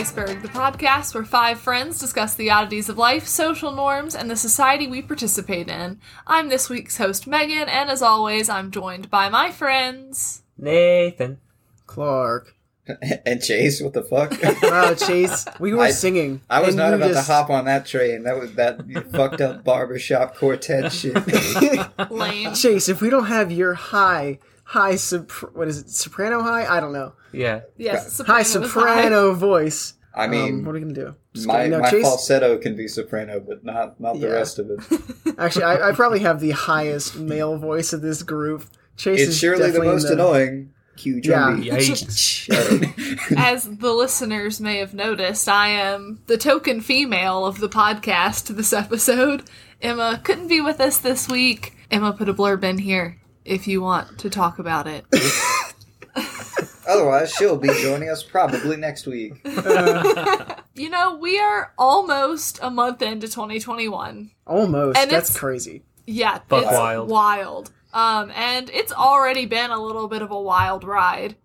[0.00, 3.70] Tip of the Iceberg, the podcast where five friends discuss the oddities of life, social
[3.70, 6.00] norms, and the society we participate in.
[6.26, 10.42] I'm this week's host, Megan, and as always, I'm joined by my friends.
[10.56, 11.38] Nathan.
[11.86, 12.54] Clark.
[13.26, 14.32] and Chase, what the fuck?
[14.62, 16.40] Wow, Chase, we were I- singing.
[16.48, 18.22] I was not about just- to hop on that train.
[18.22, 18.80] That was that
[19.12, 21.14] fucked up barbershop quartet shit.
[22.10, 22.54] Lane.
[22.54, 24.38] Chase, if we don't have your high,
[24.70, 26.64] high, sopr- what is it, soprano high?
[26.64, 27.12] I don't know.
[27.32, 27.62] Yeah.
[27.76, 28.62] Yes, soprano High is high.
[28.62, 29.94] soprano voice.
[30.14, 31.14] I mean, um, what are we gonna do?
[31.34, 31.70] Just my, kidding.
[31.72, 34.34] No, my Chase- falsetto can be soprano, but not not the Yeah.
[34.34, 34.80] rest of it.
[35.38, 38.64] Actually, I, I probably have the highest male voice of this group.
[38.96, 40.72] Chase It's is surely the definitely in most annoying.
[40.96, 41.74] Cue drum Yeah.
[43.36, 48.72] As the listeners may have noticed, I am the token female of the podcast this
[48.72, 49.44] episode.
[49.80, 51.74] Emma couldn't be with us this week.
[51.90, 53.19] Emma put a blurb in here
[53.50, 55.04] if you want to talk about it.
[56.88, 59.44] Otherwise, she'll be joining us probably next week.
[60.76, 64.30] You know, we are almost a month into 2021.
[64.46, 64.96] Almost.
[64.98, 65.82] And That's it's- crazy.
[66.06, 67.08] Yeah, But it's wild.
[67.10, 67.70] wild.
[67.92, 71.36] Um, and it's already been a little bit of a wild ride.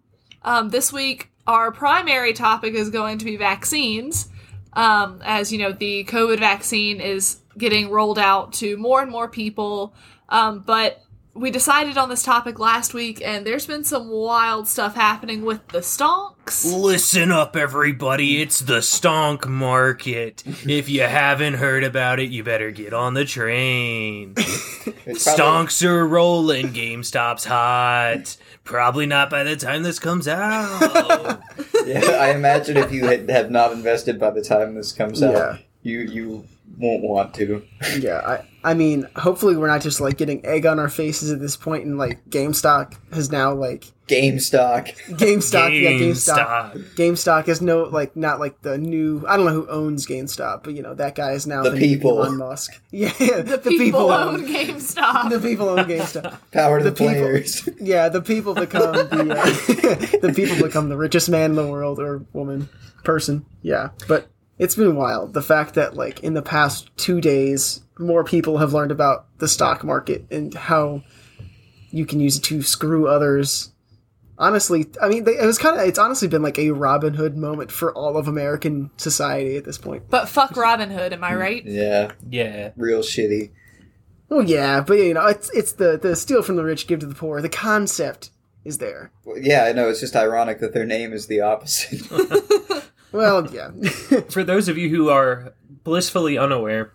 [0.43, 4.29] Um, this week, our primary topic is going to be vaccines.
[4.71, 9.27] Um, as you know, the COVID vaccine is getting rolled out to more and more
[9.27, 9.93] people.
[10.29, 11.03] Um, but
[11.35, 15.67] we decided on this topic last week, and there's been some wild stuff happening with
[15.67, 16.63] the stonks.
[16.65, 18.41] Listen up, everybody.
[18.41, 20.43] It's the stonk market.
[20.65, 24.33] If you haven't heard about it, you better get on the train.
[24.35, 26.69] Probably- Stonks are rolling.
[26.69, 28.37] GameStop's hot.
[28.63, 31.41] Probably not by the time this comes out.
[31.85, 35.33] Yeah, I imagine if you had, have not invested by the time this comes out,
[35.35, 35.57] Yeah.
[35.83, 36.47] you you
[36.77, 37.63] won't want to.
[37.99, 38.19] Yeah,
[38.63, 41.55] I, I mean, hopefully we're not just like getting egg on our faces at this
[41.55, 44.95] point, and like GameStop has now like GameStop.
[45.09, 46.73] GameStop, yeah, GameStop.
[46.73, 46.95] GameStop.
[46.95, 49.23] GameStop is no like not like the new.
[49.27, 51.79] I don't know who owns GameStop, but you know that guy is now The new
[51.79, 52.17] people.
[52.23, 52.79] Elon Musk.
[52.91, 55.29] Yeah, The, people, own GameStop.
[55.29, 56.37] the people own GameStop.
[56.51, 57.69] Power to the, The people- players.
[57.79, 61.99] Yeah, the people become the uh, the people become the richest man in the world
[61.99, 62.67] or woman
[63.03, 63.45] person.
[63.61, 65.33] Yeah, but it's been wild.
[65.33, 69.47] The fact that like in the past two days, more people have learned about the
[69.47, 71.03] stock market and how
[71.91, 73.71] you can use it to screw others.
[74.37, 75.87] Honestly, I mean, they, it was kind of.
[75.87, 79.77] It's honestly been like a Robin Hood moment for all of American society at this
[79.77, 80.09] point.
[80.09, 81.39] but fuck Robin Hood, am I mm.
[81.39, 81.65] right?
[81.65, 82.71] yeah, Yeah.
[82.75, 83.51] real shitty.
[84.27, 87.05] Well, yeah, but you know, it's it's the the steal from the rich, give to
[87.05, 87.41] the poor.
[87.41, 88.31] The concept
[88.65, 89.11] is there.
[89.23, 89.87] Well, Yeah, I know.
[89.87, 92.01] It's just ironic that their name is the opposite.
[93.15, 93.71] Well, yeah.
[94.29, 95.53] For those of you who are
[95.85, 96.91] blissfully unaware,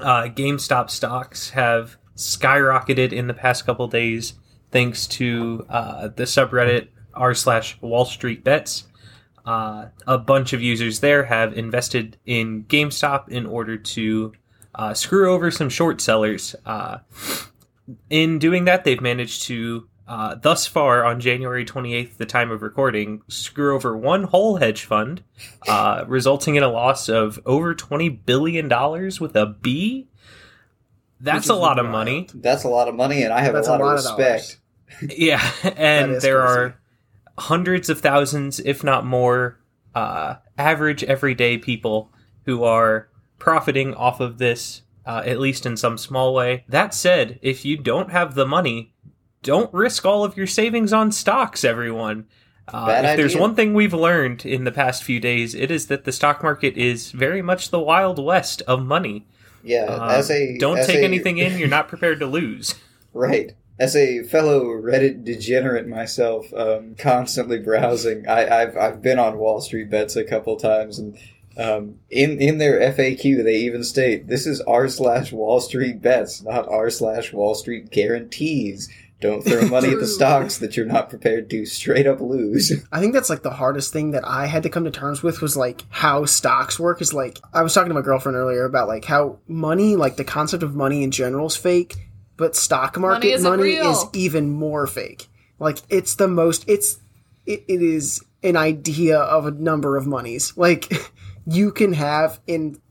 [0.00, 4.34] uh, GameStop stocks have skyrocketed in the past couple days
[4.72, 8.88] thanks to uh, the subreddit r slash Wall Street Bets.
[9.46, 14.32] Uh, a bunch of users there have invested in GameStop in order to
[14.74, 16.56] uh, screw over some short sellers.
[16.66, 16.98] Uh,
[18.10, 22.62] in doing that, they've managed to, uh, thus far on January 28th, the time of
[22.62, 25.22] recording, screw over one whole hedge fund,
[25.68, 28.68] uh, resulting in a loss of over $20 billion
[29.20, 30.08] with a B.
[31.20, 31.92] That's a is lot of wild.
[31.92, 32.28] money.
[32.34, 34.18] That's a lot of money, and I have That's a lot, a lot of of
[34.18, 34.58] respect.
[35.16, 35.40] Yeah,
[35.76, 36.58] and there crazy.
[36.58, 36.80] are
[37.38, 39.58] hundreds of thousands, if not more,
[39.94, 42.12] uh, average everyday people
[42.44, 43.08] who are
[43.38, 46.64] profiting off of this, uh, at least in some small way.
[46.68, 48.91] That said, if you don't have the money,
[49.42, 52.26] don't risk all of your savings on stocks, everyone.
[52.68, 56.04] Uh, if there's one thing we've learned in the past few days, it is that
[56.04, 59.26] the stock market is very much the wild west of money.
[59.64, 62.74] Yeah, Uh, as a don't as take a- anything in you're not prepared to lose.
[63.14, 63.52] Right.
[63.78, 69.60] As a fellow Reddit degenerate myself, um, constantly browsing, I, I've I've been on Wall
[69.60, 71.18] Street bets a couple times, and
[71.58, 76.42] um, in in their FAQ they even state this is r slash Wall Street bets,
[76.42, 78.88] not r slash Wall Street guarantees.
[79.22, 82.72] Don't throw money at the stocks that you're not prepared to straight up lose.
[82.92, 85.40] I think that's like the hardest thing that I had to come to terms with
[85.40, 88.88] was like how stocks work is like I was talking to my girlfriend earlier about
[88.88, 91.94] like how money, like the concept of money in general is fake,
[92.36, 95.28] but stock market isn't money, is even more fake.
[95.60, 96.98] Like it's the most it's
[97.46, 100.52] it, it is an idea of a number of monies.
[100.56, 100.92] Like
[101.46, 102.81] you can have in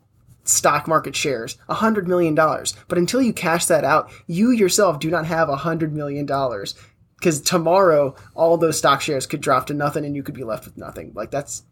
[0.44, 5.00] stock market shares a hundred million dollars, but until you cash that out, you yourself
[5.00, 6.76] do not have a hundred million dollars.
[7.18, 10.66] Because tomorrow all those stock shares could drop to nothing and you could be left
[10.66, 11.12] with nothing.
[11.14, 11.64] Like that's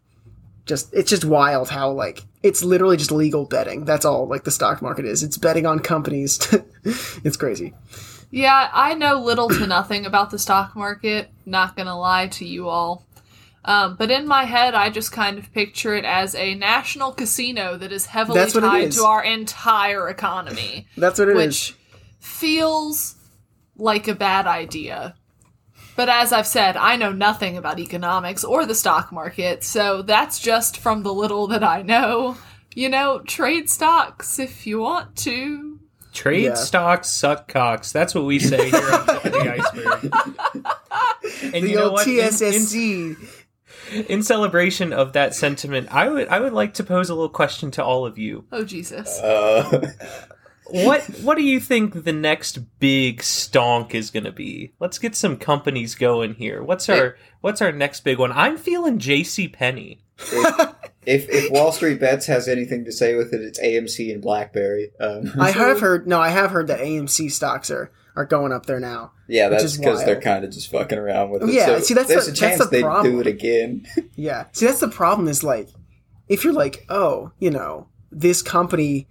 [0.64, 3.84] just it's just wild how like it's literally just legal betting.
[3.84, 5.22] That's all like the stock market is.
[5.22, 6.38] It's betting on companies.
[7.22, 7.74] It's crazy.
[8.30, 12.70] Yeah, I know little to nothing about the stock market, not gonna lie to you
[12.70, 13.04] all.
[13.64, 17.76] Um, but in my head, I just kind of picture it as a national casino
[17.76, 18.96] that is heavily That's tied is.
[18.96, 21.46] to our entire economy, That's what it is.
[21.46, 21.74] which
[22.18, 23.16] feels
[23.76, 25.14] like a bad idea.
[25.96, 30.38] But as I've said, I know nothing about economics or the stock market, so that's
[30.38, 32.38] just from the little that I know.
[32.74, 35.80] You know, trade stocks if you want to.
[36.14, 36.54] Trade Yeah.
[36.54, 37.92] stocks suck cocks.
[37.92, 40.12] That's what we say here on Tip of the Iceberg.
[41.42, 42.06] And The you know old what?
[42.06, 43.16] In- in- TSSC.
[44.08, 47.70] in celebration of that sentiment, I would I would like to pose a little question
[47.72, 48.44] to all of you.
[48.52, 49.18] Oh, Jesus.
[49.18, 49.90] Uh,
[50.72, 54.72] What what do you think the next big stonk is going to be?
[54.78, 56.62] Let's get some companies going here.
[56.62, 58.32] What's our what's our next big one?
[58.32, 60.00] I'm feeling JC Penney.
[61.06, 64.90] if if Wall Street Bets has anything to say with it, it's AMC and BlackBerry.
[65.00, 66.06] Um, I have heard.
[66.06, 69.12] No, I have heard that AMC stocks are are going up there now.
[69.28, 71.50] yeah, that's because they're kind of just fucking around with it.
[71.52, 73.12] Yeah, so see, that's there's the- a that's chance the they problem.
[73.12, 73.86] do it again.
[74.14, 74.44] Yeah.
[74.52, 75.28] See, that's the problem.
[75.28, 75.68] Is like,
[76.28, 79.08] if you're like, oh, you know, this company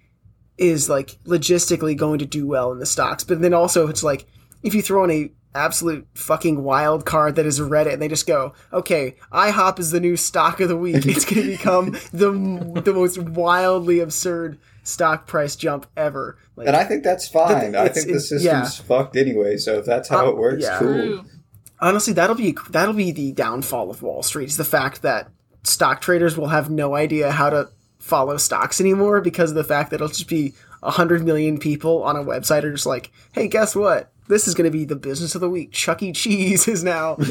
[0.57, 4.27] is like logistically going to do well in the stocks, but then also it's like,
[4.61, 8.27] if you throw in a absolute fucking wild card that is Reddit, and they just
[8.27, 11.06] go, okay, IHOP is the new stock of the week.
[11.07, 16.38] It's going to become the the most wildly absurd stock price jump ever.
[16.59, 17.75] Like, And I think that's fine.
[17.75, 18.65] I think the system's yeah.
[18.67, 19.57] fucked anyway.
[19.57, 20.77] So if that's how Uh, it works, yeah.
[20.77, 21.25] cool.
[21.81, 24.50] Honestly, that'll be that'll be the downfall of Wall Street.
[24.50, 25.29] Is the fact that
[25.63, 27.69] stock traders will have no idea how to
[28.00, 30.53] follow stocks anymore because of the fact that it'll just be
[30.83, 34.11] a hundred million people on a website are just like, hey, guess what?
[34.27, 35.71] This is going to be the business of the week.
[35.71, 36.11] Chuck E.
[36.11, 37.15] Cheese is now,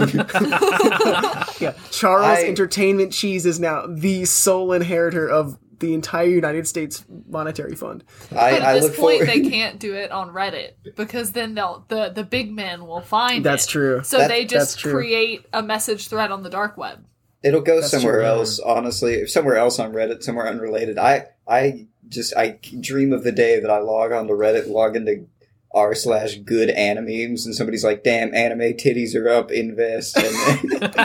[1.60, 1.72] yeah.
[1.90, 7.75] Charles I- Entertainment Cheese is now the sole inheritor of the entire United States Monetary
[7.76, 8.04] Fund.
[8.32, 9.28] I, But I at look this point, forward.
[9.28, 13.44] they can't do it on Reddit because then they'll the the big men will find
[13.44, 13.70] That's it.
[13.70, 14.02] true.
[14.04, 17.04] So That- they just create a message thread on the dark web.
[17.42, 18.25] It'll go That's somewhere true.
[18.25, 18.58] else.
[18.58, 20.98] Honestly, somewhere else on Reddit, somewhere unrelated.
[20.98, 25.26] I I just I dream of the day that I log onto Reddit, log into
[25.73, 30.91] r slash good animes, and somebody's like, "Damn, anime titties are up, invest." And then,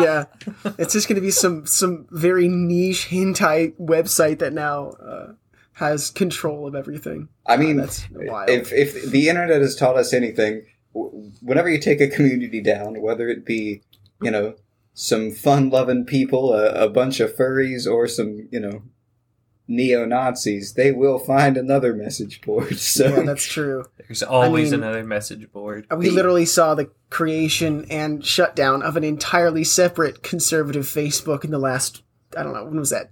[0.00, 0.24] yeah,
[0.78, 5.32] it's just going to be some some very niche hentai website that now uh,
[5.74, 7.28] has control of everything.
[7.46, 8.50] I mean, That's wild.
[8.50, 13.00] if if the internet has taught us anything, w- whenever you take a community down,
[13.00, 13.82] whether it be
[14.22, 14.54] you know
[14.94, 18.82] some fun loving people, a, a bunch of furries, or some you know
[19.66, 22.78] neo Nazis, they will find another message board.
[22.78, 23.84] So yeah, that's true.
[23.98, 25.86] There's always mean- another message board.
[25.96, 31.58] We literally saw the creation and shutdown of an entirely separate conservative Facebook in the
[31.58, 32.02] last
[32.36, 33.10] I don't know when was that?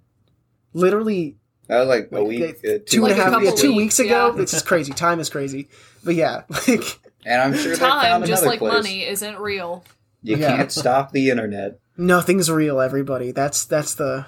[0.73, 1.37] Literally
[1.69, 3.49] that was like a Like, week, they- uh, two and Like a a half, couple
[3.49, 4.35] yeah, two weeks, weeks ago.
[4.35, 4.43] yeah.
[4.43, 4.93] It's just crazy.
[4.93, 5.69] Time is crazy.
[6.05, 8.73] But yeah, like and I'm sure Time, found just like place.
[8.73, 9.85] money, isn't real.
[10.23, 10.57] You Yeah.
[10.57, 11.79] can't stop the internet.
[11.97, 12.81] nothing's real.
[12.81, 13.31] Everybody.
[13.33, 14.27] That's that's the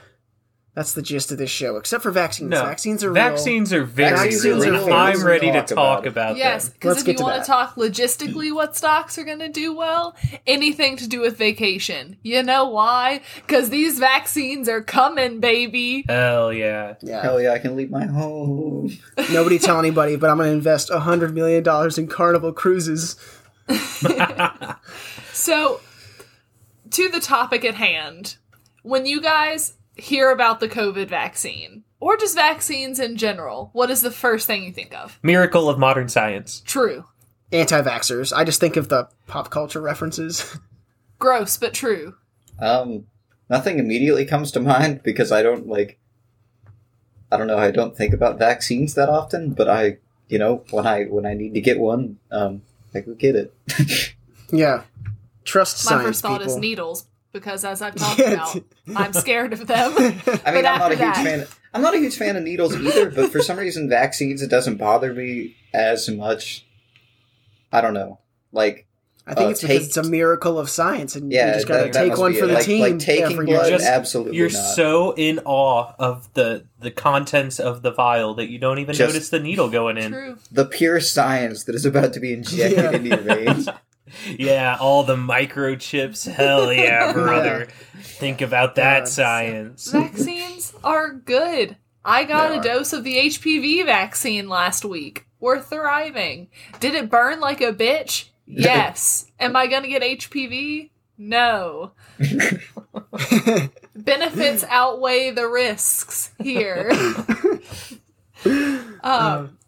[0.75, 1.77] that's the gist of this show.
[1.77, 2.51] Except for vaccines.
[2.51, 2.65] No.
[2.65, 3.15] Vaccines are real.
[3.15, 4.87] Vaccines are very Vaccines are real.
[4.87, 4.93] real.
[4.95, 6.09] I'm ready to talk talk about it.
[6.09, 7.45] about Yes, because if get you want that.
[7.45, 12.17] to talk logistically what stocks are going to do well, anything to do with vacation.
[12.23, 13.21] You know why?
[13.37, 16.05] Because these vaccines are coming, baby.
[16.09, 16.95] Hell yeah.
[17.03, 17.23] Yeah.
[17.23, 18.91] Hell yeah, I can leave my home.
[19.33, 23.17] Nobody tell anybody, but I'm going to invest a hundred million dollars in Carnival cruises.
[25.33, 25.81] So,
[26.91, 28.37] to the topic at hand,
[28.83, 34.03] when you guys hear about the COVID vaccine, or just vaccines in general, what is
[34.03, 35.19] the first thing you think of?
[35.23, 36.63] Miracle of modern science.
[36.67, 37.05] True.
[37.53, 38.33] Anti-vaxxers.
[38.33, 40.59] I just think of the pop culture references.
[41.19, 42.15] Gross, but true.
[42.61, 43.07] Um,
[43.49, 45.99] nothing immediately comes to mind because I don't like.
[47.31, 47.59] I don't know.
[47.59, 49.99] I don't think about vaccines that often, but I,
[50.29, 52.63] you know, when I when I need to get one, um,
[52.95, 53.55] I go get it.
[54.51, 54.83] yeah.
[55.45, 58.57] Trust My science first thought is needles, because as I've talked about,
[58.97, 59.93] I'm scared of them.
[60.47, 61.47] I mean, I'm not a huge that- fan.
[61.75, 64.77] I'm not a huge fan of needles either, but for some reason, vaccines it doesn't
[64.77, 66.65] bother me as much.
[67.73, 68.21] I don't know,
[68.53, 68.87] like
[69.27, 71.79] I think Uh, it's because it's a miracle of science, and yeah, you just got
[71.79, 72.47] to that- that take one for it.
[72.47, 72.81] the like, team.
[72.81, 73.79] Like taking every blood, year.
[73.79, 74.75] Just- absolutely You're not.
[74.77, 79.13] so in awe of the the contents of the vial that you don't even Just-
[79.15, 80.13] notice the needle going in.
[80.13, 80.39] True.
[80.53, 82.91] the pure science that is about to be injected Yeah.
[82.93, 83.69] into your veins.
[84.27, 86.31] Yeah, all the microchips.
[86.31, 87.69] Hell yeah, brother.
[88.01, 89.09] Think about that God.
[89.09, 89.91] science.
[89.91, 91.77] Vaccines are good.
[92.05, 92.63] I got They a are.
[92.63, 95.27] dose of the HPV vaccine last week.
[95.41, 96.49] We're thriving.
[96.81, 98.29] Did it burn like a bitch?
[98.47, 99.31] Yes.
[99.41, 100.91] Am I gonna get HPV?
[101.17, 101.93] No.
[103.97, 106.91] Benefits outweigh the risks here.
[109.03, 109.59] um,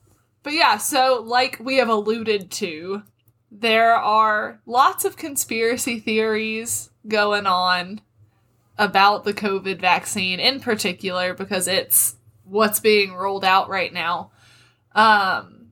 [0.43, 3.03] but yeah, so like we have alluded to,
[3.50, 8.00] there are lots of conspiracy theories going on
[8.79, 14.31] about the COVID vaccine in particular because it's what's being rolled out right now.
[14.95, 15.69] Um,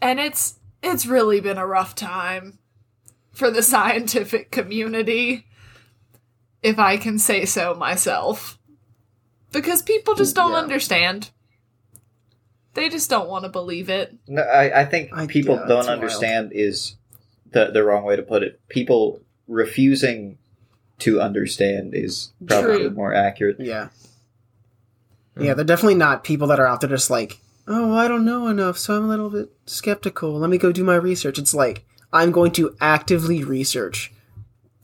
[0.00, 2.58] and it's it's really been a rough time
[3.32, 5.46] for the scientific community,
[6.62, 8.58] if I can say so myself.
[9.52, 10.58] Because people just don't Yeah.
[10.58, 11.30] understand.
[12.74, 14.14] They just don't want to believe it.
[14.28, 15.98] No, I, I think I- people yeah, don't it's wild.
[16.00, 16.96] understand is
[17.52, 18.60] the the wrong way to put it.
[18.68, 20.38] People refusing
[21.00, 22.90] to understand is probably True.
[22.90, 23.56] more accurate.
[23.58, 23.88] Yeah.
[25.36, 25.56] Yeah, hmm.
[25.56, 28.78] they're definitely not people that are out there just like, oh, I don't know enough,
[28.78, 30.38] so I'm a little bit skeptical.
[30.38, 31.38] Let me go do my research.
[31.38, 34.12] It's like, I'm going to actively research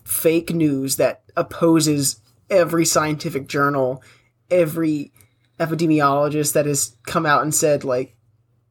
[0.04, 4.02] fake news that opposes every scientific journal,
[4.50, 5.12] every
[5.58, 8.16] epidemiologist that has come out and said, like,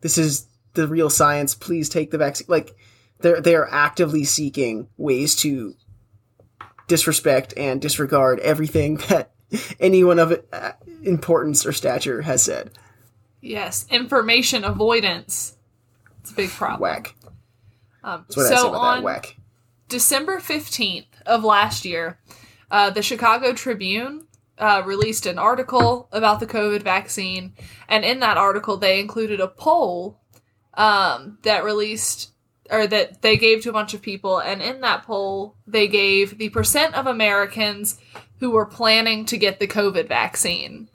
[0.01, 2.47] this is the real science, please take the vaccine.
[2.49, 2.75] Like,
[3.19, 5.75] they're, they're actively seeking ways to
[6.87, 9.31] disrespect and disregard everything that
[9.79, 10.71] anyone of uh,
[11.03, 12.71] importance or stature has said.
[13.41, 15.55] Yes, information avoidance.
[16.21, 16.81] It's a big problem.
[16.81, 17.15] Whack.
[18.03, 19.03] Um, That's what I so about on.
[19.03, 19.37] Whack.
[19.87, 22.17] December 15th of last year,
[22.71, 24.25] uh, the Chicago Tribune
[24.57, 27.53] uh, released an article about the COVID vaccine.
[27.87, 30.19] And in that article, they included a poll
[30.73, 32.31] um, that released
[32.69, 34.39] or that they gave to a bunch of people.
[34.39, 37.99] And in that poll, they gave the percent of Americans
[38.39, 40.89] who were planning to get the COVID vaccine.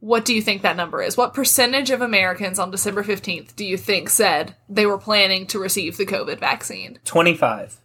[0.00, 1.16] What do you think that number is?
[1.16, 5.58] What percentage of Americans on December 15th do you think said they were planning to
[5.58, 6.98] receive the COVID vaccine?
[7.04, 7.80] 25.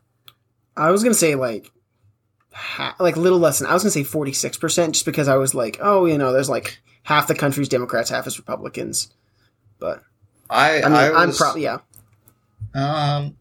[0.75, 1.71] I was gonna say like,
[2.99, 3.67] like a little less than.
[3.69, 6.31] I was gonna say forty six percent, just because I was like, oh, you know,
[6.33, 9.09] there's like half the country's Democrats, half is Republicans.
[9.77, 10.03] But
[10.49, 11.79] I I mean, I am was- probably yeah.
[12.73, 13.35] Um,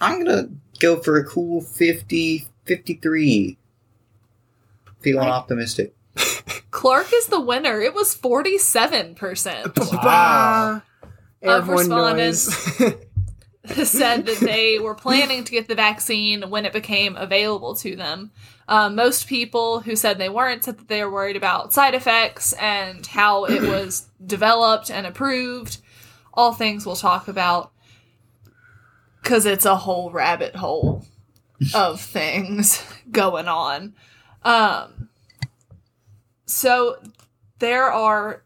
[0.00, 0.48] I'm gonna
[0.80, 3.58] go for a cool 50, 53.
[5.00, 5.94] Feeling optimistic.
[6.70, 7.80] Clark is the winner.
[7.80, 10.82] It was 47% Wow.
[11.42, 13.06] Airborne respondents-
[13.84, 18.30] said that they were planning to get the vaccine when it became available to them.
[18.68, 22.52] Um, most people who said they weren't said that they were worried about side effects
[22.54, 25.78] and how it was developed and approved.
[26.36, 27.72] All things we'll talk about
[29.22, 31.04] because it's a whole rabbit hole
[31.74, 33.94] of things going on.
[34.44, 35.08] Um,
[36.46, 36.96] so
[37.58, 38.42] there are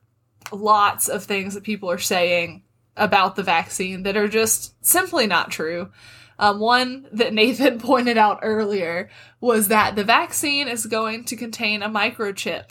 [0.53, 2.63] lots of things that people are saying
[2.97, 5.91] about the vaccine that are just simply not true.
[6.39, 11.83] Um, one that Nathan pointed out earlier was that the vaccine is going to contain
[11.83, 12.71] a microchip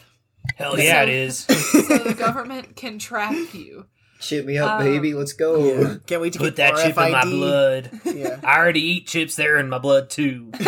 [0.56, 1.38] Hell yeah, So- it is.
[1.40, 3.86] so the government can track you.
[4.20, 5.14] Chip me up, Um, baby.
[5.14, 5.64] Let's go.
[5.64, 5.96] yeah.
[6.06, 7.90] Can't wait to Put get that chip in my blood.
[8.04, 8.40] Yeah.
[8.44, 10.52] I already eat chips there in my blood too.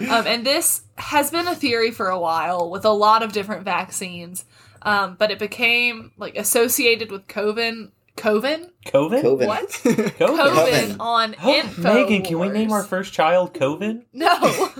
[0.00, 3.64] Um, and this has been a theory for a while with a lot of different
[3.64, 4.44] vaccines,
[4.82, 7.90] um, but it became like associated with COVID.
[8.16, 8.70] Coven?
[8.86, 9.22] Coven?
[9.22, 9.46] COVID.
[9.48, 9.68] What?
[9.72, 10.10] Coven.
[10.16, 11.82] COVID on info.
[11.94, 14.04] Megan, can we name our first child Coven?
[14.12, 14.70] No.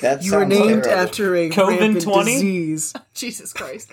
[0.00, 0.90] That's You were named terrible.
[1.08, 2.32] after a COVID rampant 20?
[2.32, 2.94] disease.
[3.12, 3.92] Jesus Christ.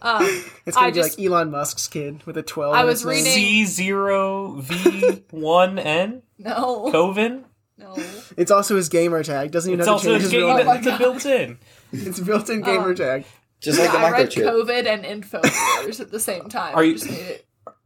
[0.00, 0.22] Um,
[0.66, 2.74] It's gonna I be just- like Elon Musk's kid with a twelve.
[2.74, 6.22] I was reading C zero V one N.
[6.38, 6.90] no.
[6.92, 7.44] Coven?
[7.76, 7.94] No.
[8.36, 9.50] It's also his gamer tag.
[9.52, 10.90] Doesn't even It's have also to a change his game real Oh my that's a
[10.90, 10.98] God.
[10.98, 11.58] built in.
[11.92, 13.24] It's built-in gamer Um, tag.
[13.60, 14.30] Just like Yeah, a I read.
[14.30, 16.74] COVID and InfoWars at the same time.
[16.74, 17.10] Are you- Just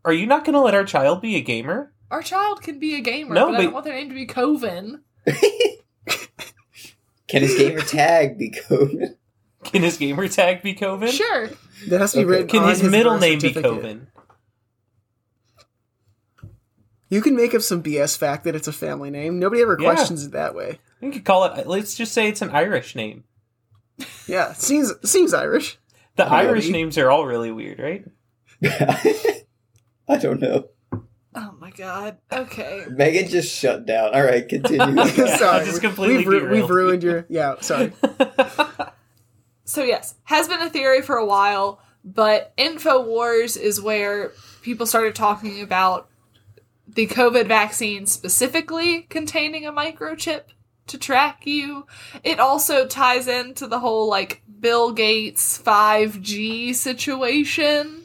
[0.05, 1.93] Are you not going to let our child be a gamer?
[2.11, 4.27] Our child can be a gamer, No, but, I don't want their name to be
[4.27, 5.03] Coven.
[7.29, 9.17] Can his gamer tag be COVID?
[9.65, 11.09] Can his gamer tag be Coven?
[11.11, 11.49] Sure.
[11.89, 12.31] That has to be Okay.
[12.31, 12.47] written.
[12.49, 13.53] Can on his middle name be.
[13.53, 14.09] Coven?
[17.09, 19.39] You can make up some BS fact that it's a family name.
[19.39, 19.93] Nobody ever Yeah.
[19.93, 20.79] questions it that way.
[21.01, 21.67] You could call it.
[21.67, 23.25] Let's just say it's an Irish name.
[24.27, 25.79] Yeah, seems seems Irish.
[26.17, 26.37] The Really?
[26.37, 28.05] Irish names are all really weird, right?
[30.09, 30.69] I don't know.
[31.35, 32.19] Oh my god.
[32.33, 32.85] Okay.
[32.91, 34.15] Megan just shut down.
[34.15, 34.95] All right, continue.
[34.97, 37.27] Yeah, sorry, just we- completely we've, ru- we've ruined your.
[37.29, 37.93] Yeah, sorry.
[39.65, 45.15] So yes, has been a theory for a while, but InfoWars is where people started
[45.15, 46.09] talking about
[46.87, 50.43] the COVID vaccine specifically containing a microchip
[50.89, 51.87] to track you.
[52.23, 58.03] It also ties into the whole like Bill Gates 5G situation.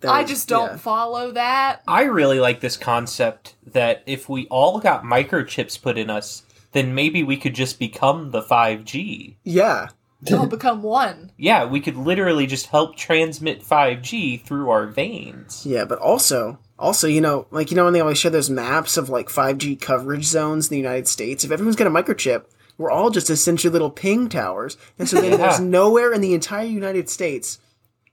[0.00, 0.76] That I just don't yeah.
[0.76, 1.82] follow that.
[1.88, 6.94] I really like this concept that if we all got microchips put in us, then
[6.94, 9.36] maybe we could just become the 5G.
[9.44, 9.88] Yeah,
[10.32, 11.32] I'll become one.
[11.36, 15.64] Yeah, we could literally just help transmit 5G through our veins.
[15.66, 18.96] yeah, but also Also, you know, like you know when they always show those maps
[18.96, 22.44] of like 5G coverage zones in the United States, if everyone's got a microchip,
[22.76, 24.76] we're all just essentially little ping towers.
[24.98, 25.36] And so then Yeah.
[25.38, 27.58] there's nowhere in the entire United States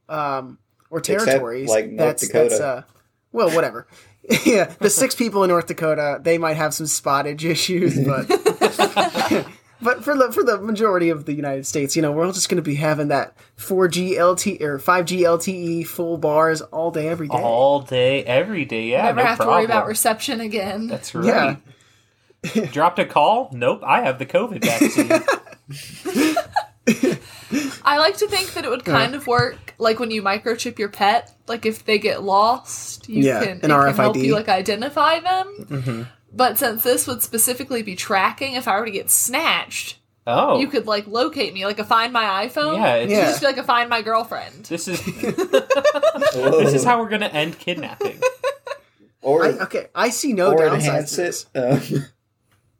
[0.09, 0.57] um,
[0.89, 2.49] or Except, territories like, North that's Dakota.
[2.49, 2.81] that's uh
[3.31, 3.85] well, whatever.
[4.45, 8.27] yeah, the six people in North Dakota, they might have some spottage issues, but
[9.81, 12.49] but for the for the majority of the United States, you know, we're all just
[12.49, 17.27] going to be having that 4G LTE or 5G LTE full bars all day every
[17.27, 17.37] day.
[17.37, 18.87] All day, every day.
[18.89, 20.87] Yeah, Never no have to worry about reception again.
[20.87, 21.57] That's Yeah.
[22.55, 22.71] right.
[22.71, 23.49] Dropped a call?
[23.53, 25.11] Nope, I have the COVID vaccine.
[27.87, 30.89] I like to think that it would kind of work like when you microchip your
[30.89, 31.31] pet.
[31.47, 34.23] Like if they get lost, you Yeah, can, an it can help RFID.
[34.25, 35.55] you like identify them.
[35.61, 36.03] Mm-hmm.
[36.35, 40.67] But since this would specifically be tracking, if I were to get snatched, oh, you
[40.67, 42.75] could like locate me, like a Find My iPhone.
[42.75, 43.25] yeah, it's You Yeah.
[43.27, 44.65] just be like a Find My Girlfriend.
[44.65, 48.19] This is this is how we're gonna end kidnapping.
[49.21, 50.73] or I, okay, I see no or downsides.
[50.75, 51.45] enhance to this.
[51.55, 51.95] it.
[51.97, 52.05] Um,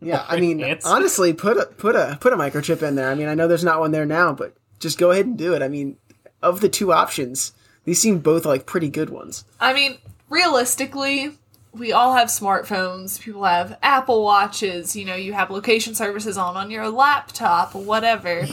[0.01, 0.89] Yeah, I mean, Enhance it.
[0.89, 3.09] honestly, put a put a put a microchip in there.
[3.09, 5.55] I mean, I know there's not one there now, but just go ahead and do
[5.55, 5.63] it.
[5.63, 5.97] I mean,
[6.43, 7.53] of the two options,
[7.85, 9.45] these seem both like pretty good ones.
[9.59, 9.97] I mean,
[10.29, 11.31] realistically,
[11.77, 13.19] we all have smartphones.
[13.19, 14.95] People have Apple Watches.
[14.95, 18.47] You know, you have location services on on your laptop, whatever.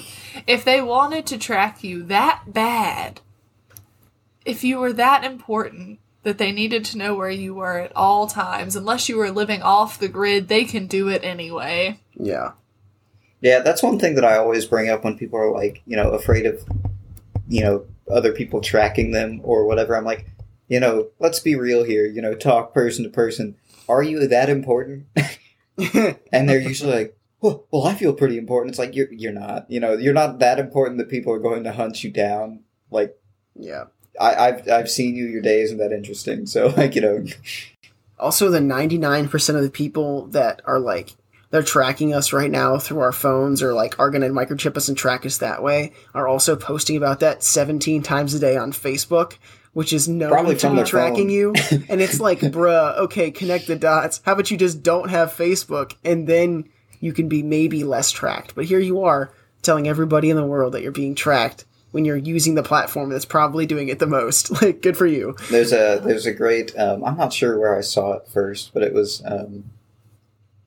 [0.46, 3.20] if they wanted to track you that bad,
[4.44, 8.26] if you were that important that they needed to know where you were at all
[8.26, 11.98] times, unless you were living off the grid, they can do it anyway.
[12.14, 12.52] Yeah,
[13.40, 16.10] Yeah, that's one thing that I always bring up when people are like, you know,
[16.10, 16.64] afraid of,
[17.48, 19.96] you know, other people tracking them or whatever.
[19.96, 20.26] I'm like,
[20.72, 22.06] you know, let's be real here.
[22.06, 23.56] You know, talk person to person.
[23.90, 25.04] Are you that important?
[26.32, 28.70] and they're usually like, well, well, I feel pretty important.
[28.70, 29.70] It's like you're you're not.
[29.70, 32.60] You know, you're not that important that people are going to hunt you down.
[32.90, 33.14] Like
[33.54, 33.84] yeah.
[34.18, 35.26] I, I've I've seen you.
[35.26, 36.46] Your day isn't that interesting.
[36.46, 37.26] So like you know,
[38.18, 41.14] Also, the 99% of the people that are like,
[41.50, 44.88] they're tracking us right now through our phones or like are going to microchip us
[44.88, 48.72] and track us that way are also posting about that 17 times a day on
[48.72, 49.36] Facebook,
[49.72, 51.30] which is known Probably to from be tracking phone.
[51.30, 51.54] you.
[51.88, 54.20] And it's like, bruh, okay, connect the dots.
[54.24, 56.68] How about you just don't have Facebook and then
[57.00, 58.54] you can be maybe less tracked.
[58.54, 59.32] But here you are
[59.62, 63.24] telling everybody in the world that you're being tracked when you're using the platform that's
[63.24, 64.50] probably doing it the most.
[64.62, 65.34] Like, good for you.
[65.50, 68.82] There's a there's a great um, I'm not sure where I saw it first, but
[68.82, 69.64] it was um,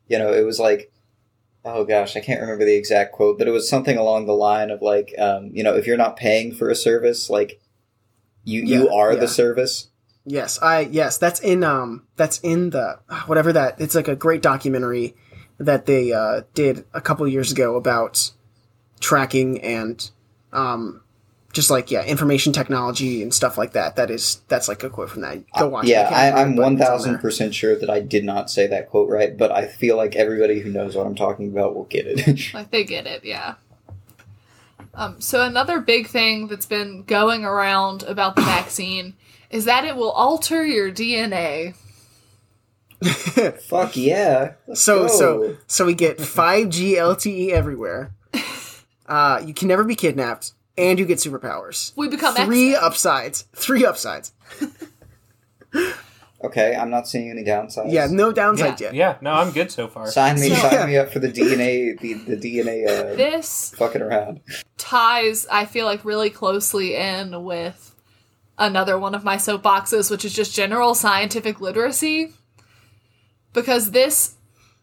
[0.07, 0.91] you know it was like
[1.63, 4.69] oh gosh I can't remember the exact quote, but it was something along the line
[4.69, 7.59] of like um, you know if you're not paying for a service like
[8.45, 9.19] you you are yeah.
[9.19, 9.89] the service.
[10.23, 14.41] Yes, I yes, that's in um that's in the whatever that it's like a great
[14.41, 15.15] documentary
[15.57, 18.31] that they uh did a couple years ago about
[18.99, 20.09] tracking and
[20.53, 21.01] um
[21.55, 23.95] just like yeah, information technology and stuff like that.
[23.95, 25.43] That is that's like a quote from that.
[25.57, 25.85] Go watch.
[25.85, 25.89] it.
[25.89, 27.21] yeah, can't I, remember, I'm but one it's on thousand there.
[27.21, 30.59] percent sure that I did not say that quote right, but I feel like everybody
[30.59, 32.41] who knows what I'm talking about will get it.
[32.53, 33.55] Like they get it, yeah.
[34.95, 39.13] Um, so another big thing that's been going around about the vaccine
[39.49, 41.75] is that it will alter your DNA.
[43.67, 44.53] Fuck yeah!
[44.67, 45.07] Let's So go.
[45.07, 48.11] so so we get 5G LTE everywhere.
[49.07, 51.95] Uh, you can never be kidnapped, and you get superpowers.
[51.95, 52.83] We become Three X-Men.
[52.83, 53.43] upsides.
[53.53, 54.33] Three upsides.
[56.45, 57.91] okay, I'm not seeing any downsides.
[57.91, 58.93] Yeah, no Yeah, downside yet.
[58.93, 60.09] yeah, no, I'm good so far.
[60.11, 64.01] Sign me, So- sign me up for the DNA, the, the DNA uh, This fucking
[64.01, 64.41] around.
[64.77, 67.93] ties, I feel like, really closely in with
[68.57, 72.31] another one of my soapboxes, which is just general scientific literacy.
[73.53, 74.35] Because this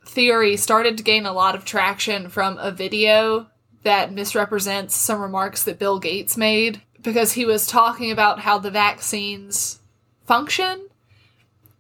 [0.07, 3.47] theory started to gain a lot of traction from a video
[3.83, 8.71] that misrepresents some remarks that Bill Gates made because he was talking about how the
[8.71, 9.81] vaccines
[10.27, 10.89] function,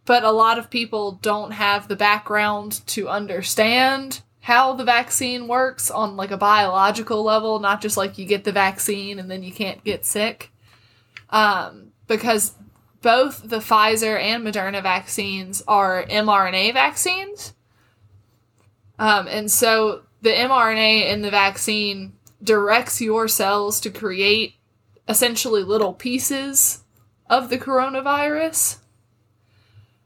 [0.05, 5.91] but a lot of people don't have the background to understand how the vaccine works
[5.91, 9.53] on like a biological level, not just like you get the vaccine and then you
[9.53, 10.51] can't get sick.
[11.31, 12.55] Um, because
[13.03, 17.55] both the Pfizer and Moderna vaccines are mRNA vaccines.
[18.99, 24.55] Um, and so the mRNA in the vaccine directs your cells to create
[25.09, 26.83] essentially little pieces
[27.29, 28.79] of the coronavirus.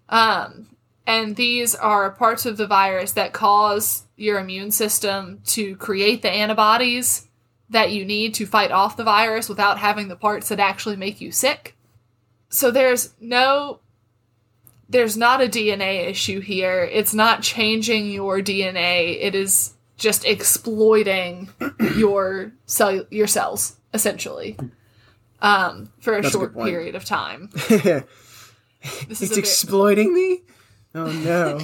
[0.08, 0.68] Um,
[1.06, 6.30] and these are parts of the virus that cause your immune system to create the
[6.30, 7.28] antibodies
[7.70, 11.20] that you need to fight off the virus without having the parts that actually make
[11.20, 11.76] you sick.
[12.48, 13.80] So there's no
[14.88, 16.84] there's not a DNA issue here.
[16.84, 19.20] It's not changing your DNA.
[19.20, 21.48] It is just exploiting
[21.96, 24.56] your cell your cells essentially
[25.40, 26.68] um, for a That's short point.
[26.68, 27.50] period of time.
[29.09, 30.42] This is It's bit, exploiting me.
[30.94, 31.59] Oh no!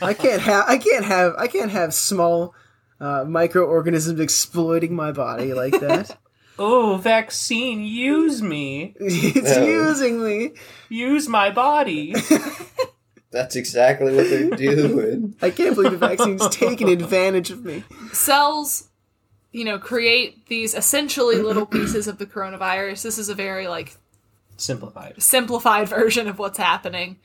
[0.00, 0.64] I can't have.
[0.68, 1.34] I can't have.
[1.36, 2.54] I can't have small
[3.00, 6.16] uh, microorganisms exploiting my body like that.
[6.58, 8.94] oh, vaccine, use me.
[9.00, 9.64] it's No.
[9.66, 10.52] using me.
[10.88, 12.14] Use my body.
[13.32, 15.34] That's exactly what they're doing.
[15.42, 17.82] I can't believe the vaccine's taking advantage of me.
[18.12, 18.88] cells,
[19.52, 23.02] you know, create these essentially little pieces of the coronavirus.
[23.02, 23.96] This is a very like
[24.56, 25.22] Simplified.
[25.22, 27.18] simplified version of what's happening.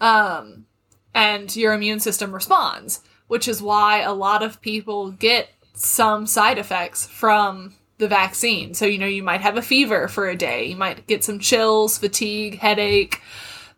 [0.00, 0.66] Um,
[1.14, 6.58] and your immune system responds, which is why a lot of people get some side
[6.58, 8.74] effects from the vaccine.
[8.74, 11.38] So, you know, you might have a fever for a day, you might get some
[11.38, 13.20] chills, fatigue, headache.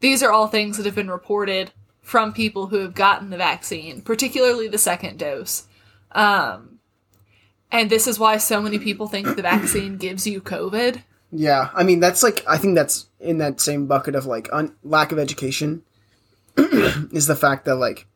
[0.01, 4.03] These are all things that have been reported from people who have gotten the vaccine,
[4.03, 5.66] particularly the second dose.
[6.12, 6.81] Um,
[7.70, 11.03] and this is why so many people think the vaccine gives you COVID.
[11.33, 14.75] Yeah, I mean that's like I think that's in that same bucket of like un-
[14.83, 15.83] lack of education
[16.57, 18.07] is the fact that like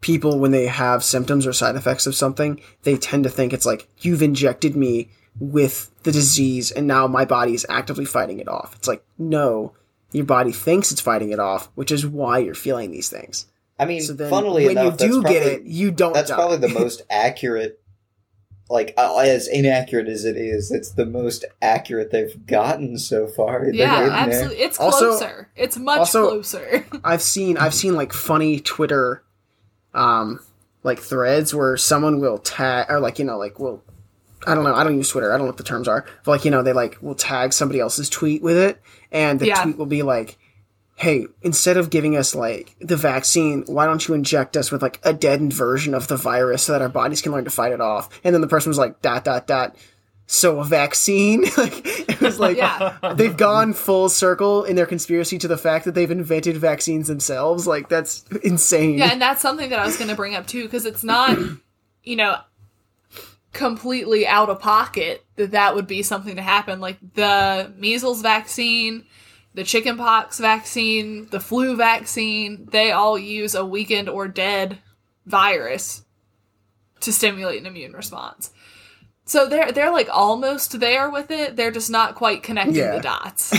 [0.00, 3.66] people when they have symptoms or side effects of something, they tend to think it's
[3.66, 8.48] like you've injected me with the disease and now my body is actively fighting it
[8.48, 8.74] off.
[8.74, 9.72] It's like no,
[10.12, 13.46] your body thinks it's fighting it off, which is why you're feeling these things.
[13.78, 16.28] I mean, So then funnily when enough, you do that's get it, you don't that's
[16.30, 16.36] die.
[16.36, 17.79] probably the most accurate.
[18.70, 23.64] Like uh, as inaccurate as it is, it's the most accurate they've gotten so far.
[23.64, 24.18] They're Yeah, getting there.
[24.40, 24.56] absolutely.
[24.62, 25.48] It's Also- closer.
[25.56, 26.86] it's much also- closer.
[27.04, 29.24] I've seen I've seen like funny Twitter
[29.92, 30.38] um
[30.84, 33.82] like threads where someone will tag or like you know like will
[34.46, 36.30] I don't know I don't use Twitter I don't know what the terms are but
[36.30, 38.80] like you know they like will tag somebody else's tweet with it
[39.10, 39.62] and the Yeah.
[39.64, 40.38] tweet will be like
[41.00, 45.00] hey instead of giving us like the vaccine why don't you inject us with like
[45.02, 47.80] a deadened version of the virus so that our bodies can learn to fight it
[47.80, 49.74] off and then the person was like dot dot dot
[50.26, 52.96] so a vaccine like it was like Yeah.
[53.16, 57.66] they've gone full circle in their conspiracy to the fact that they've invented vaccines themselves.
[57.66, 58.98] Like that's insane.
[58.98, 61.36] Yeah, and that's something that I was going to bring up too, because it's not,
[62.04, 62.36] you know,
[63.52, 66.80] completely out of pocket that that would be something to happen.
[66.80, 69.04] Like the measles vaccine,
[69.54, 74.78] the chickenpox vaccine, the flu vaccine, they all use a weakened or dead
[75.26, 76.04] virus
[77.00, 78.52] to stimulate an immune response.
[79.24, 81.56] So they're they're like almost there with it.
[81.56, 82.96] They're just not quite connecting Yeah.
[82.96, 83.52] the dots.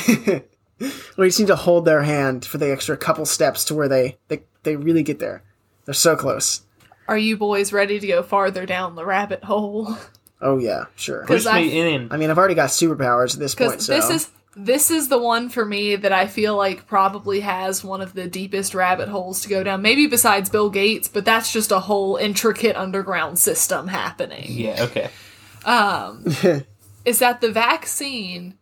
[1.17, 4.17] we just need to hold their hand for the extra couple steps to where they
[4.27, 5.43] they, they really get there.
[5.85, 6.61] They're so close.
[7.07, 9.97] Are you boys ready to go farther down the rabbit hole?
[10.41, 11.21] Oh yeah, sure.
[11.21, 12.11] Because Push I me in.
[12.11, 13.81] I mean, I've already got superpowers at this point.
[13.81, 17.83] So this is this is the one for me that I feel like probably has
[17.83, 19.81] one of the deepest rabbit holes to go down.
[19.81, 24.47] Maybe besides Bill Gates, but that's just a whole intricate underground system happening.
[24.49, 25.09] Yeah, okay.
[25.63, 26.25] Um,
[27.05, 28.57] is that the vaccine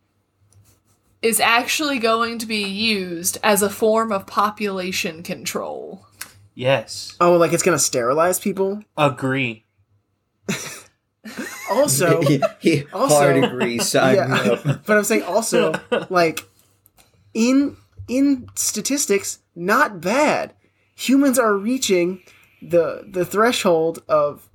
[1.22, 6.06] is actually going to be used as a form of population control.
[6.54, 7.16] Yes.
[7.20, 8.82] oh, like it's gonna sterilize people.
[8.96, 9.64] Agree.
[11.70, 13.78] Also, he, he Also- hard agree.
[13.78, 15.72] Sign yeah, but I'm saying also
[16.10, 16.46] like
[17.34, 17.76] in
[18.08, 20.54] in statistics, not bad.
[20.96, 22.22] Humans are reaching
[22.60, 24.48] the the threshold of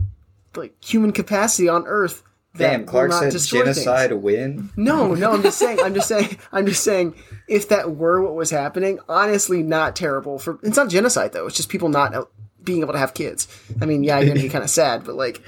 [0.55, 2.21] like human capacity on Earth.
[2.55, 3.47] that Damn, Clark not said things.
[3.47, 4.69] genocide a win.
[4.77, 5.79] No, no, I'm just saying.
[5.81, 6.37] I'm just saying.
[6.51, 7.15] I'm just saying.
[7.47, 10.37] If that were what was happening, honestly, not terrible.
[10.39, 11.47] For it's not genocide though.
[11.47, 12.25] It's just people not uh,
[12.63, 13.47] being able to have kids.
[13.81, 15.41] I mean, yeah, you're gonna be kind of sad, but like,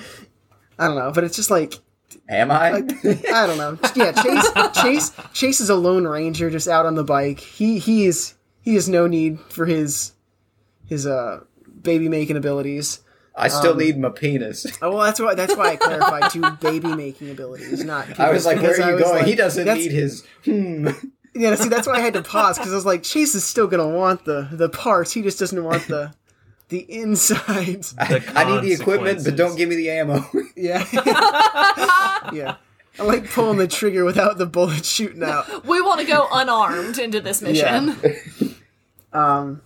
[0.79, 1.11] I don't know.
[1.11, 1.75] But it's just like
[2.29, 2.73] Am I?
[2.73, 3.77] I don't know.
[3.95, 4.51] Yeah, Chase.
[4.81, 5.11] Chase.
[5.33, 7.39] Chase is a lone ranger, just out on the bike.
[7.39, 10.13] He he is he has no need for his
[10.85, 11.41] his uh
[11.81, 13.01] baby making abilities.
[13.35, 14.65] I still um, need my penis.
[14.81, 18.19] Oh well, that's why that's why I clarified to baby making abilities, not.
[18.19, 19.15] I was like, where are you going?
[19.17, 20.25] like, he doesn't need his.
[20.43, 20.89] Hmm.
[21.35, 23.67] Yeah, see, that's why I had to pause because I was like, Chase is still
[23.67, 25.11] gonna want the the parts.
[25.11, 26.13] He just doesn't want the
[26.69, 27.93] the insides.
[27.93, 30.25] The I need the equipment, but don't give me the ammo.
[30.55, 30.83] Yeah,
[32.33, 32.55] yeah.
[32.99, 35.65] I like pulling the trigger without the bullet shooting out.
[35.67, 37.95] We want to go unarmed into this mission.
[39.13, 39.61] Um,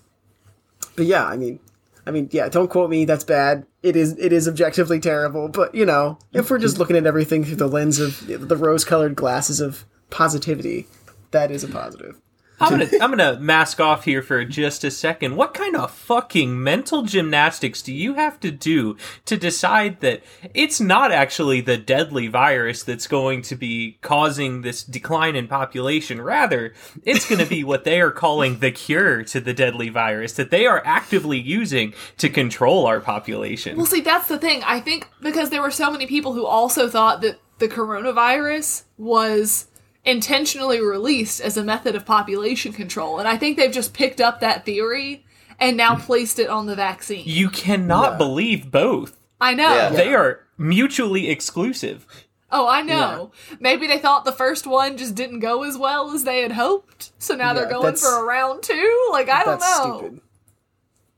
[0.98, 1.60] but yeah, I mean,
[2.06, 2.50] I mean, yeah.
[2.50, 3.06] Don't quote me.
[3.06, 3.66] That's bad.
[3.82, 4.18] It is.
[4.18, 5.48] It is objectively terrible.
[5.48, 9.16] But you know, if we're just looking at everything through the lens of the rose-colored
[9.16, 10.88] glasses of positivity,
[11.32, 12.18] that is a positive.
[12.62, 15.36] I'm gonna I'm gonna mask off here for just a second.
[15.36, 20.22] What kind of fucking mental gymnastics do you have to do to decide that
[20.54, 26.22] it's not actually the deadly virus that's going to be causing this decline in population?
[26.22, 30.52] Rather, it's gonna be what they are calling the cure to the deadly virus that
[30.52, 33.78] they are actively using to control our population.
[33.78, 34.62] Well, see, that's the thing.
[34.64, 39.68] I think because there were so many people who also thought that the coronavirus was
[40.04, 43.20] intentionally released as a method of population control.
[43.20, 45.26] And I think they've just picked up that theory
[45.60, 47.24] and now placed it on the vaccine.
[47.26, 48.18] You cannot Yeah.
[48.18, 49.16] believe both.
[49.40, 49.74] I know.
[49.76, 49.90] Yeah.
[49.90, 52.06] They are mutually exclusive.
[52.54, 53.32] Oh, I know.
[53.60, 57.12] Maybe they thought the first one just didn't go as well as they had hoped.
[57.18, 59.10] So now they're going for a round two?
[59.12, 59.98] Like, I don't know.
[60.00, 60.22] stupid.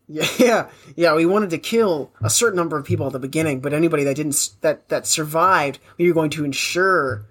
[0.08, 1.16] Yeah, yeah, yeah.
[1.16, 4.16] We wanted to kill a certain number of people at the beginning, but anybody that
[4.16, 7.26] didn't that that survived, we were going to ensure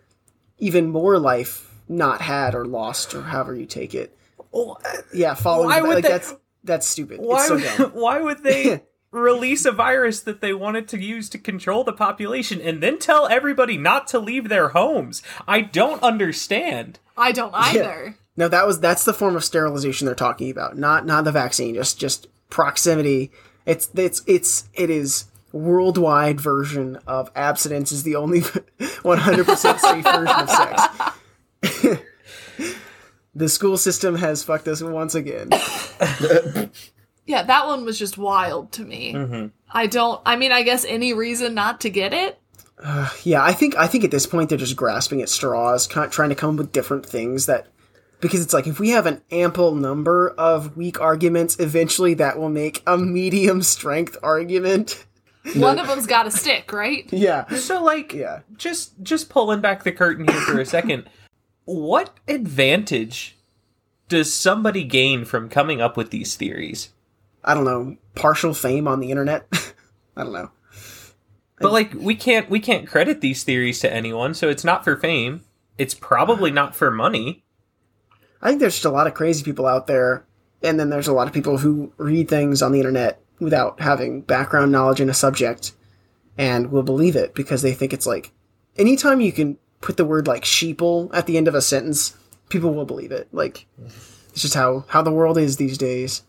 [0.62, 4.16] even more life not had or lost or however you take it.
[5.12, 7.18] Yeah, following Why the- would like they- that's that's stupid.
[7.20, 7.38] Why?
[7.38, 7.90] It's so would, dumb.
[8.00, 12.60] why would they release a virus that they wanted to use to control the population
[12.60, 15.22] and then tell everybody not to leave their homes?
[15.48, 17.00] I don't understand.
[17.18, 18.16] I don't either.
[18.36, 21.74] No, that was that's the form of sterilization they're talking about, not not the vaccine.
[21.74, 23.32] Just just proximity.
[23.66, 28.40] It's it's it's it is worldwide version of abstinence is the only
[28.80, 32.02] 100% safe version of sex.
[33.34, 35.50] the school system has fucked us once again.
[37.24, 39.12] Yeah, that one was just wild to me.
[39.12, 39.46] Mm-hmm.
[39.70, 42.38] I don't, I mean, I guess any reason not to get it?
[43.22, 46.10] Yeah, I think I think at this point they're just grasping at straws, kind of
[46.10, 47.68] trying to come up with different things that
[48.20, 52.48] because it's like if we have an ample number of weak arguments, eventually that will
[52.48, 55.06] make a medium strength argument.
[55.56, 57.08] One of them's got a stick, right?
[57.12, 57.48] Yeah.
[57.56, 58.40] So, like, Yeah.
[58.56, 61.08] just just pulling back the curtain here for a second.
[61.64, 63.36] What advantage
[64.08, 66.90] does somebody gain from coming up with these theories?
[67.44, 69.46] I don't know, partial fame on the internet.
[70.16, 70.50] I don't know.
[71.58, 74.96] But like, we can't we can't credit these theories to anyone, so it's not for
[74.96, 75.42] fame.
[75.78, 77.44] It's probably not for money.
[78.40, 80.24] I think there's just a lot of crazy people out there,
[80.62, 84.20] and then there's a lot of people who read things on the internet without having
[84.22, 85.72] background knowledge in a subject
[86.38, 88.32] and will believe it because they think it's like
[88.76, 92.16] anytime you can put the word like sheeple at the end of a sentence,
[92.48, 93.28] people will believe it.
[93.32, 93.66] Like
[94.30, 96.22] it's just how how the world is these days.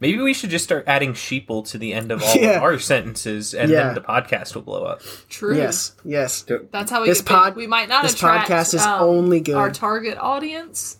[0.00, 2.58] Maybe we should just start adding sheeple to the end of all Yeah.
[2.58, 3.84] of our sentences, and Yeah.
[3.86, 5.00] then the podcast will blow up.
[5.28, 5.56] True.
[5.56, 6.44] Yes, yes.
[6.70, 7.36] That's how we This get big.
[7.36, 9.56] pod- We might not this attract podcast is um, only good.
[9.56, 10.97] our target audience.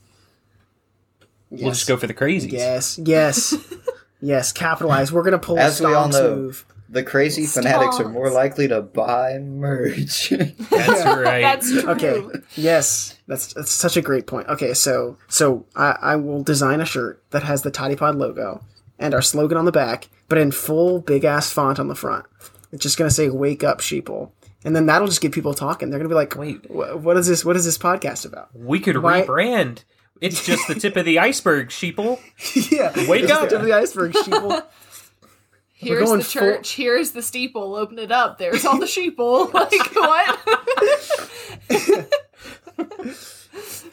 [1.51, 1.63] Yes.
[1.63, 2.53] We'll just go for the crazies.
[2.53, 3.55] Yes, yes,
[4.21, 4.53] yes.
[4.53, 5.11] Capitalize.
[5.13, 6.37] We're gonna pull As a we all Stonks know.
[6.37, 6.65] move.
[6.91, 10.31] The crazy fanatics are more likely to buy merch.
[10.31, 10.71] That's
[11.05, 11.43] right.
[11.43, 11.91] That's true.
[11.91, 12.23] Okay.
[12.57, 14.49] Yes, that's that's such a great point.
[14.49, 18.63] Okay, so so I, I will design a shirt that has the TOTI Pod logo
[18.99, 22.25] and our slogan on the back, but in full big ass font on the front.
[22.73, 24.31] It's just gonna say "Wake up, sheeple,"
[24.65, 25.91] and then that'll just get people talking.
[25.91, 26.71] They're gonna be like, Wait.
[26.71, 27.45] What is this?
[27.45, 29.85] What is this podcast about?" We could Why- rebrand.
[30.21, 32.19] It's just the tip of the iceberg, sheeple.
[32.73, 33.43] yeah, Wake Just up.
[33.43, 34.65] the tip of the iceberg, sheeple.
[35.75, 36.75] Here's going the full- church.
[36.75, 37.77] Here's the steeple.
[37.77, 38.39] Open it up.
[38.39, 39.53] There's all the sheeple.
[39.55, 40.39] like what?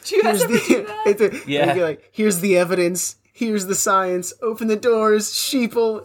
[0.04, 1.02] do you guys Here's ever do that?
[1.06, 1.74] it's a, Yeah.
[1.74, 3.16] like, here's the evidence.
[3.32, 4.32] Here's the science.
[4.42, 6.04] Open the doors, sheeple.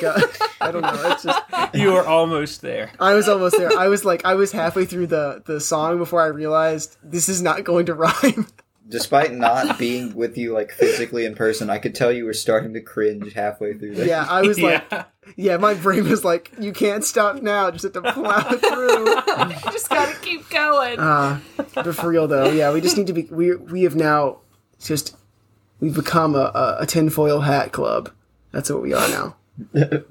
[0.00, 0.22] God,
[0.60, 1.10] I don't know.
[1.12, 1.42] It's just
[1.74, 2.90] You are almost there.
[3.00, 3.76] I was almost there.
[3.78, 7.40] I was like, I was halfway through the the song before I realized this is
[7.42, 8.46] not going to rhyme.
[8.88, 12.72] Despite not being with you like physically in person, I could tell you were starting
[12.74, 14.06] to cringe halfway through that.
[14.06, 15.04] Yeah, I was like, yeah.
[15.36, 17.70] yeah, my brain was like, you can't stop now.
[17.72, 19.06] Just have to plow through.
[19.46, 20.98] You just gotta keep going.
[20.98, 21.40] Uh,
[21.74, 23.24] but for real though, yeah, we just need to be.
[23.24, 24.38] We we have now
[24.80, 25.16] just
[25.80, 28.10] we've become a, a, a tinfoil hat club.
[28.52, 29.36] That's what we are now.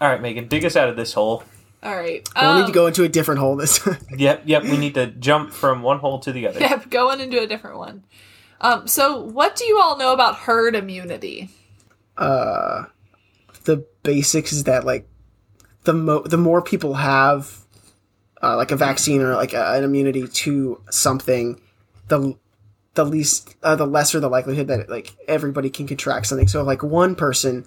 [0.00, 1.44] All right, Megan, dig us out of this hole.
[1.82, 2.28] All right.
[2.34, 3.98] We'll Um, need to go into a different hole this time.
[4.16, 4.62] Yep, yep.
[4.64, 6.60] We need to jump from one hole to the other.
[6.60, 8.02] Yep, going into a different one.
[8.60, 11.50] Um, so what do you all know about herd immunity?
[12.16, 12.84] uh,
[13.64, 15.06] the basics is that like
[15.84, 17.58] the mo the more people have
[18.42, 21.60] uh, like a vaccine or like a, an immunity to something,
[22.08, 22.34] the
[22.94, 26.48] the least uh, the lesser the likelihood that like everybody can contract something.
[26.48, 27.66] So if like one person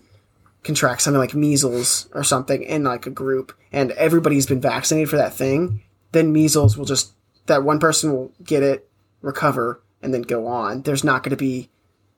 [0.63, 5.17] contracts something like measles or something in like a group, and everybody's been vaccinated for
[5.17, 7.13] that thing, then measles will just
[7.48, 8.89] that one person will get it,
[9.22, 10.82] recover, and then go on.
[10.84, 11.69] There's not going to be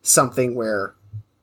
[0.02, 0.96] something where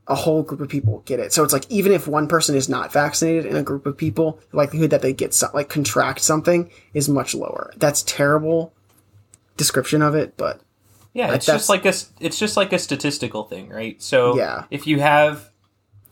[0.07, 1.33] a whole group of people get it.
[1.33, 4.41] So it's like even if one person is not vaccinated in a group of people,
[4.51, 7.73] the likelihood that they get some, like contract something is much lower.
[7.77, 8.73] That's terrible
[9.57, 10.61] description of it, but
[11.13, 14.01] Yeah, it's just like a it's just like a statistical thing, right?
[14.03, 14.65] So Yeah.
[14.71, 15.48] if you have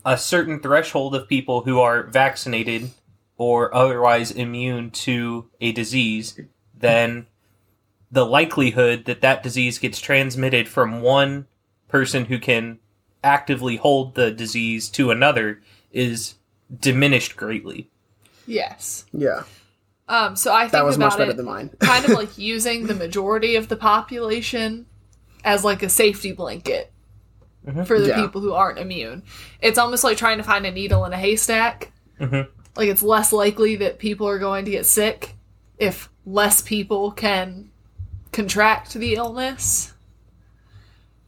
[0.07, 2.89] a certain threshold of people who are vaccinated
[3.37, 6.39] or otherwise immune to a disease,
[6.73, 7.27] then
[8.09, 11.45] the likelihood that that disease gets transmitted from one
[11.89, 12.79] person who can
[13.21, 16.35] actively hold the disease to another is
[16.79, 17.89] diminished greatly.
[18.45, 19.05] Yes.
[19.11, 19.43] yeah.
[20.07, 21.69] Um, so I think That was about much better it than mine.
[21.79, 24.85] kind of like using the majority of the population
[25.43, 26.93] as like a safety blanket
[27.67, 27.85] Mhm.
[27.85, 28.21] for the Yeah.
[28.21, 29.23] people who aren't immune.
[29.61, 31.91] It's almost like trying to find a needle in a haystack.
[32.19, 32.47] Mhm.
[32.75, 35.35] Like it's less likely that people are going to get sick
[35.77, 37.69] if less people can
[38.31, 39.93] contract the illness.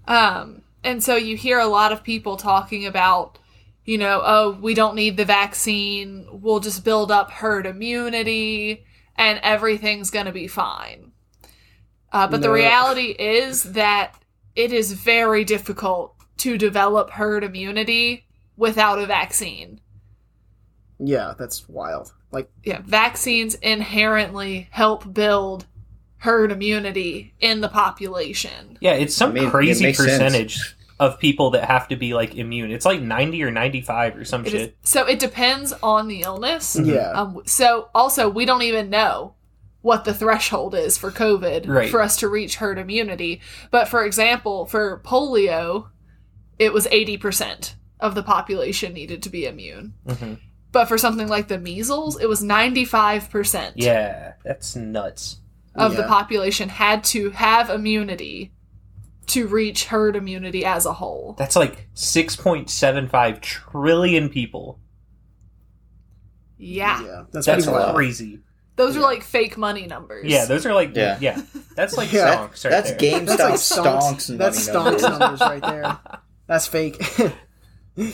[0.08, 3.38] Um, and so you hear a lot of people talking about,
[3.86, 6.28] you know, oh, we don't need the vaccine.
[6.32, 11.12] We'll just build up herd immunity and everything's going to be fine.
[12.12, 14.16] Uh, but the reality is that
[14.56, 18.26] it is very difficult to develop herd immunity
[18.58, 19.80] without a vaccine.
[21.00, 22.14] Yeah, that's wild.
[22.32, 25.66] Like, Yeah, vaccines inherently help build
[26.18, 28.78] herd immunity in the population.
[28.82, 29.98] Yeah, it's some I mean, it crazy sense.
[29.98, 32.72] percentage of people that have to be like immune.
[32.72, 34.78] It's like 90 or 95 or some It is, shit.
[34.84, 36.78] so it depends on the illness.
[36.82, 39.36] yeah, Um, so also, we don't even know
[39.82, 41.90] what the threshold is for COVID Right.
[41.90, 43.40] for us to reach herd immunity.
[43.72, 45.88] But for example, for polio,
[46.60, 49.94] it was 80% of the population needed to be immune.
[50.08, 50.40] Mhm.
[50.72, 55.38] But for something like the measles, it was 95% Yeah, that's nuts.
[55.76, 58.52] of the population had to have immunity
[59.28, 61.36] to reach herd immunity as a whole.
[61.38, 64.80] That's like 6.75 trillion people.
[66.58, 67.02] Yeah.
[67.04, 67.96] yeah, that's, That's pretty wild.
[67.96, 68.40] crazy.
[68.76, 70.26] Those are like fake money numbers.
[70.26, 71.18] Yeah, those are like yeah.
[71.20, 71.42] Yeah.
[71.76, 72.36] That's like Yeah.
[72.48, 73.00] stonks right That's there.
[73.00, 73.40] GameStop That's
[73.78, 74.30] like stonks, stonks.
[74.30, 75.20] and That's money stonks numbers.
[75.20, 76.00] numbers right there.
[76.50, 77.02] That's fake.
[77.96, 78.12] Yeah.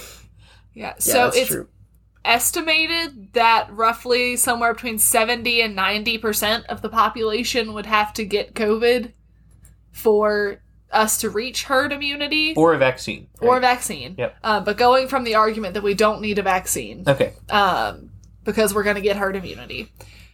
[0.74, 1.68] yeah, So that's it's true.
[2.24, 8.56] estimated that roughly somewhere between 70 and 90% of the population would have to get
[8.56, 9.14] COVID
[9.92, 13.28] for us to reach herd immunity or a vaccine.
[13.42, 14.16] or a vaccine.
[14.18, 14.38] Yep.
[14.44, 17.34] Uh, but going from the argument that we don't need a vaccine Okay.
[17.50, 18.10] um,
[18.44, 19.92] because we're going to get herd immunity.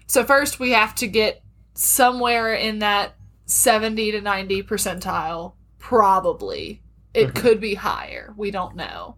[0.08, 1.42] So, first, we have to get
[1.74, 6.81] somewhere in that 70 to 90 percentile, probably.
[7.14, 7.36] It Mhm.
[7.36, 8.34] could be higher.
[8.38, 9.16] We don't know.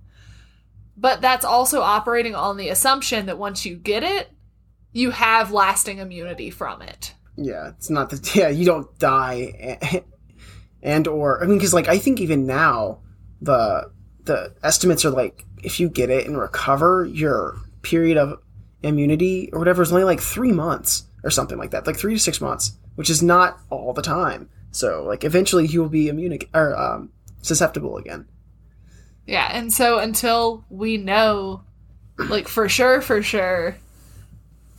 [0.98, 4.30] But that's also operating on the assumption that once you get it,
[4.92, 7.14] you have lasting immunity from it.
[7.36, 8.36] Yeah, it's not that.
[8.36, 10.04] Yeah, you don't die, and,
[10.84, 13.00] and or I mean, because like I think even now
[13.42, 13.90] the
[14.26, 18.40] the estimates are like if you get it and recover, your period of
[18.84, 22.20] immunity or whatever is only like three months or something like that, like three to
[22.20, 24.50] six months, which is not all the time.
[24.72, 27.10] So like eventually you will be immune or um,
[27.44, 28.28] susceptible again.
[29.28, 31.64] Yeah, and so until we know,
[32.18, 33.78] like for sure, for sure,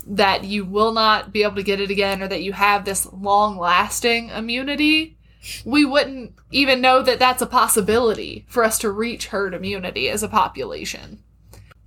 [0.07, 3.11] that you will not be able to get it again or that you have this
[3.12, 5.16] long lasting immunity,
[5.64, 10.22] we wouldn't even know that that's a possibility for us to reach herd immunity as
[10.22, 11.22] a population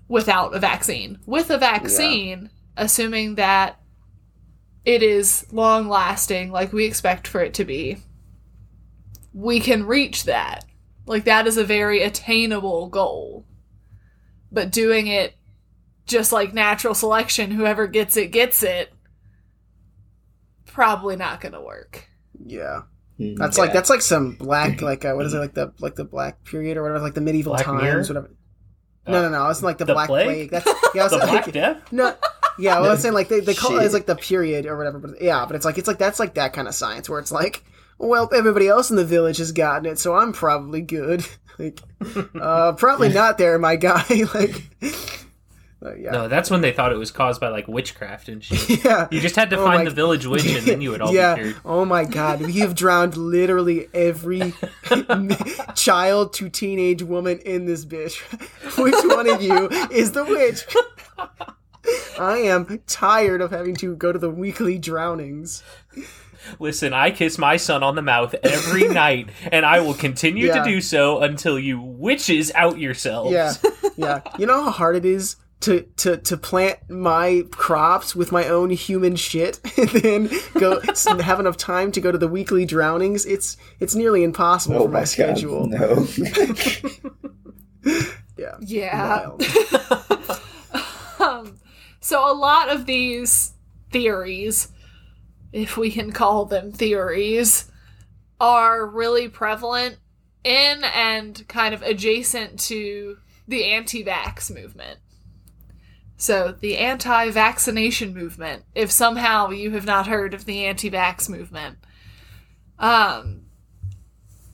[0.07, 1.19] without a vaccine.
[1.25, 3.79] With a vaccine, assuming that
[4.85, 7.97] it is long lasting, like we expect for it to be,
[9.37, 10.65] we can reach that.
[11.05, 13.45] Like that is a very attainable goal.
[14.51, 15.35] But doing it
[16.07, 18.91] just like natural selection, whoever gets it gets it,
[20.65, 22.07] probably not going to work.
[22.45, 22.81] Yeah,
[23.17, 23.63] Hmm, that's yeah.
[23.63, 26.43] like that's like some black like uh, what is it like the like the black
[26.43, 28.01] period or whatever like the medieval Black times Mirror?
[28.03, 28.29] whatever.
[29.07, 29.49] No, no, no.
[29.49, 30.25] It's like the, The Black plague?
[30.25, 30.49] Plague.
[30.51, 31.03] That's yeah.
[31.05, 31.91] It's The like, Black Death?
[31.93, 32.15] No,
[32.59, 32.79] yeah.
[32.79, 33.83] Well, I was saying like they, they call it Shit.
[33.83, 34.99] as like the period or whatever.
[34.99, 37.31] But yeah, but it's like it's like that's like that kind of science where it's
[37.31, 37.63] like,
[37.97, 41.25] well, everybody else in the village has gotten it, so I'm probably good.
[41.59, 41.79] like,
[42.39, 44.03] uh, probably not there, my guy.
[44.33, 44.63] like,
[45.79, 48.83] uh, yeah, No, that's when they thought it was caused by like witchcraft and shit.
[48.85, 49.07] yeah.
[49.11, 51.13] You just had to Oh find my- the village witch and then you would all
[51.13, 51.35] yeah.
[51.35, 51.55] be cured.
[51.65, 54.53] Oh my god, we have drowned literally every
[55.75, 58.17] child to teenage woman in this bitch.
[58.77, 60.65] Which one of you is the witch?
[62.19, 65.63] I am tired of having to go to the weekly drownings.
[66.59, 70.63] Listen, I kiss my son on the mouth every night, and I will continue Yeah.
[70.63, 73.31] to do so until you witches out yourselves.
[73.31, 73.53] Yeah,
[73.97, 74.21] yeah.
[74.37, 78.69] You know how hard it is to to to plant my crops with my own
[78.69, 80.29] human shit, and then
[80.59, 83.25] go have enough time to go to the weekly drownings.
[83.25, 85.67] It's it's nearly impossible Oh for my my god, schedule.
[85.67, 86.07] no.
[88.37, 89.31] Yeah, Yeah.
[91.19, 91.57] Um,
[91.99, 93.53] so a lot of these
[93.91, 94.67] theories,
[95.57, 97.71] if we can call them theories,
[98.39, 99.97] are really prevalent
[100.43, 104.99] in and kind of adjacent to the anti-vax movement.
[106.17, 111.77] So the anti-vaccination movement, if somehow you have not heard of the anti-vax movement.
[112.77, 113.43] Um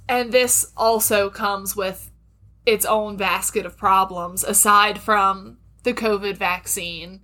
[0.07, 2.11] and this also comes with
[2.65, 7.21] its own basket of problems aside from the COVID vaccine.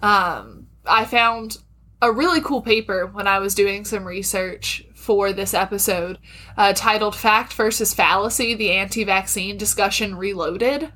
[0.00, 1.58] Um, I found
[2.02, 6.18] a really cool paper when I was doing some research for this episode
[6.56, 10.92] uh, titled Fact versus Fallacy The Anti Vaccine Discussion Reloaded.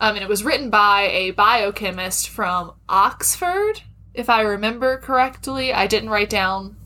[0.00, 3.82] Um, and it was written by a biochemist from Oxford,
[4.14, 5.74] if I remember correctly.
[5.74, 6.76] I didn't write down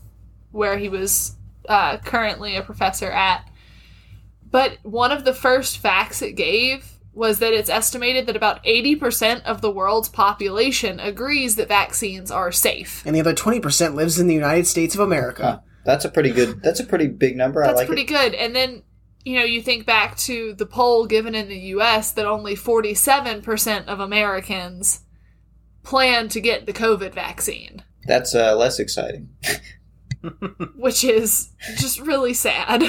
[0.51, 1.37] where he was
[1.69, 3.49] uh, currently a professor at.
[4.51, 9.43] But one of the first facts it gave was that it's estimated that about 80%
[9.43, 13.03] of the world's population agrees that vaccines are safe.
[13.05, 15.43] And the other 20% lives in the United States of America.
[15.43, 15.59] Huh.
[15.85, 16.61] That's a pretty good.
[16.61, 17.63] That's a pretty big number.
[17.63, 18.07] I That's like pretty it.
[18.07, 18.33] good.
[18.35, 18.83] And then,
[19.23, 23.85] you know, you think back to the poll given in the US that only 47%
[23.87, 25.01] of Americans
[25.83, 29.29] plan to get the COVID vaccine, That's uh, less exciting.
[30.75, 32.83] which is just really sad.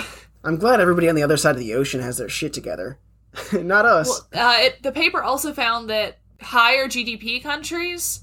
[0.44, 2.98] I'm glad everybody on the other side of the ocean has their shit together.
[3.52, 4.08] Not us.
[4.32, 8.22] Well, uh, it, the paper also found that higher GDP countries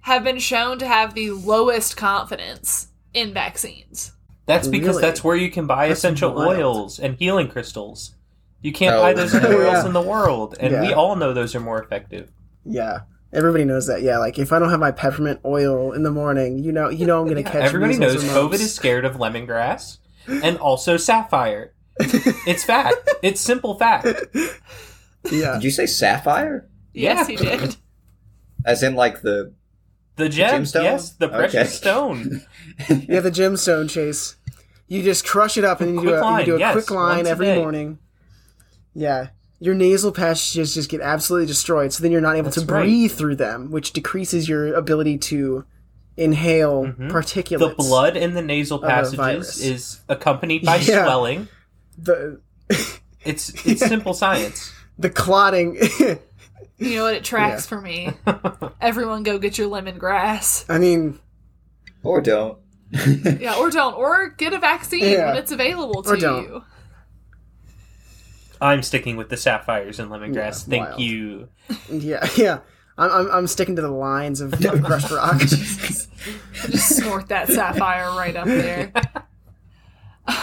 [0.00, 4.12] have been shown to have the lowest confidence in vaccines.
[4.46, 5.02] That's because Really?
[5.02, 6.56] that's where you can buy That's essential wild.
[6.56, 8.14] oils and healing crystals.
[8.62, 9.00] You can't Oh.
[9.02, 9.74] buy those anywhere Yeah.
[9.76, 12.30] else in the world, and we all know those are more effective.
[12.64, 13.00] yeah.
[13.30, 14.00] Everybody knows that.
[14.00, 17.04] Yeah, like if I don't have my peppermint oil in the morning, you know, you
[17.04, 17.56] know I'm gonna catch.
[17.56, 21.74] Everybody measles knows or COVID is scared of lemongrass and also sapphire.
[22.46, 22.96] it's fact.
[23.22, 24.06] It's simple fact.
[25.30, 26.68] Yeah, Did you say sapphire?
[26.94, 27.36] Yes, Yeah.
[27.38, 27.76] he did.
[28.64, 29.52] As in like the
[30.16, 30.82] The gem, gemstone?
[30.82, 31.68] yes, the precious Okay.
[31.70, 32.42] stone.
[33.08, 34.36] Yeah, the gemstone chase.
[34.86, 36.72] You just crush it up and you do Quick a, line, you do a yes,
[36.72, 37.58] quick line once a every day.
[37.58, 37.98] morning.
[38.94, 39.28] Yeah,
[39.60, 42.82] your nasal passages just get absolutely destroyed, so then you're not able to right.
[42.82, 45.64] breathe through them, which decreases your ability to
[46.16, 47.58] inhale particulates.
[47.58, 47.68] Mm-hmm.
[47.68, 49.60] The blood in the nasal passages virus.
[49.60, 51.04] is accompanied by Yeah.
[51.04, 51.48] swelling.
[51.98, 52.40] The
[53.24, 54.72] It's it's simple science.
[54.98, 55.78] the clotting.
[56.80, 57.14] You know what?
[57.14, 58.10] It tracks for me.
[58.80, 60.64] Everyone go get your lemongrass.
[60.68, 61.18] I mean,
[62.04, 62.56] or don't.
[62.92, 63.94] Yeah, or don't.
[63.96, 65.26] Or get a vaccine Yeah.
[65.26, 66.42] when it's available to Or don't.
[66.44, 66.64] you.
[68.60, 70.68] I'm sticking with the sapphires and lemongrass.
[70.68, 71.00] Yeah, Thank wild.
[71.00, 71.48] you.
[71.90, 72.58] yeah, yeah.
[72.96, 75.38] I'm, I'm, I'm sticking to the lines of, of crushed rock.
[75.40, 76.08] Just
[76.96, 78.92] snort that sapphire right up there.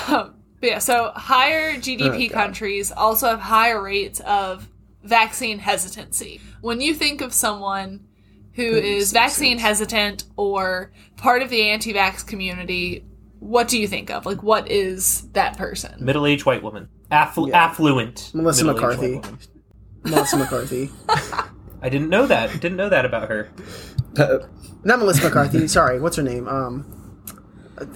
[0.10, 0.36] Um,
[0.66, 4.68] but yeah, so higher GDP Oh, countries also have higher rates of
[5.04, 6.42] vaccine hesitancy.
[6.62, 8.08] When you think of someone
[8.54, 13.06] who is vaccine hesitant or part of the anti vax community,
[13.38, 14.26] what do you think of?
[14.26, 16.04] Like, what is that person?
[16.04, 17.64] Middle-aged white woman, Afflu- Yeah.
[17.64, 18.32] affluent.
[18.34, 19.22] Melissa McCarthy.
[20.04, 20.90] Melissa McCarthy.
[21.84, 22.50] I didn't know that.
[22.60, 23.52] Didn't know that about her.
[24.84, 25.68] Not Melissa McCarthy.
[25.68, 26.48] Sorry, what's her name?
[26.48, 27.22] Um,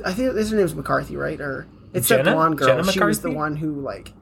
[0.05, 1.41] I think her name's McCarthy, right?
[1.41, 2.33] Or it's that Jenna?
[2.33, 2.67] blonde girl.
[2.67, 4.13] Jenna she was the one who like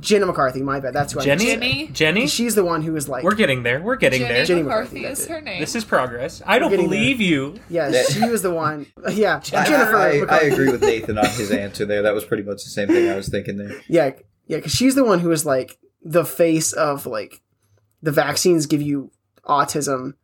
[0.00, 0.62] Jenna McCarthy.
[0.62, 0.94] My bad.
[0.94, 1.46] That's who I Jenny.
[1.46, 1.86] meant to Jenny?
[1.88, 2.26] Jenny.
[2.26, 3.24] She's the one who was like.
[3.24, 3.80] We're getting there.
[3.82, 4.44] We're getting Jenny, there.
[4.44, 5.60] Jenny McCarthy McCarthy, is that's her name.
[5.60, 6.42] This is progress.
[6.46, 7.58] I don't getting believe you.
[7.68, 8.86] yeah, she was the one.
[9.10, 9.96] Yeah, I, Jennifer.
[9.96, 10.48] I, I McCarthy.
[10.48, 12.02] agree with Nathan on his answer there.
[12.02, 13.80] That was pretty much the same thing I was thinking there.
[13.88, 14.12] Yeah,
[14.46, 17.42] yeah, because she's the one who was like the face of like
[18.02, 19.10] the vaccines give you
[19.44, 20.14] autism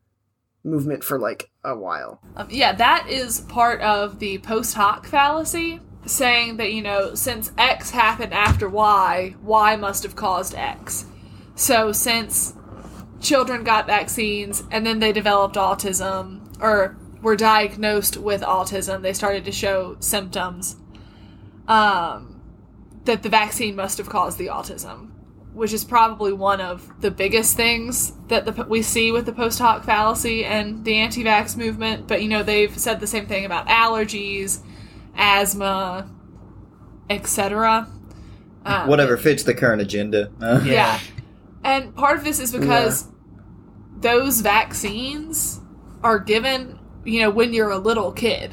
[0.63, 2.21] movement for like a while.
[2.37, 7.53] Um, yeah, that is part of the post hoc fallacy, saying that, you know, since
[7.57, 11.07] X happened after Y, Y must have caused X.
[11.55, 12.55] So since
[13.21, 19.45] children got vaccines and then they developed autism or were diagnosed with autism, they started
[19.47, 20.77] to show symptoms,
[21.69, 22.43] um,
[23.05, 25.11] that the vaccine must have caused the autism.
[25.55, 29.61] Which is probably one of the biggest things that the, we see with the post
[29.61, 32.09] hoc fallacy and the anti vax movement.
[32.09, 34.59] But, you know, they've said the same thing about allergies,
[35.17, 36.09] asthma,
[37.11, 37.89] etc.
[38.65, 40.31] Um, Whatever fits the current agenda.
[40.41, 40.73] Uh, Yeah.
[40.73, 41.01] yeah.
[41.63, 43.07] And part of this is because
[44.01, 45.61] those vaccines
[46.03, 48.53] are given, you know, when you're a little kid.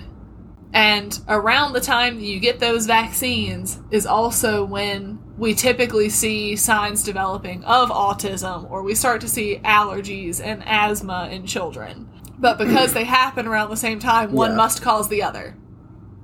[0.73, 6.55] And around the time that you get those vaccines is also when we typically see
[6.55, 12.07] signs developing of autism or we start to see allergies and asthma in children.
[12.39, 14.57] But because they happen around the same time, one Yeah.
[14.57, 15.57] must cause the other.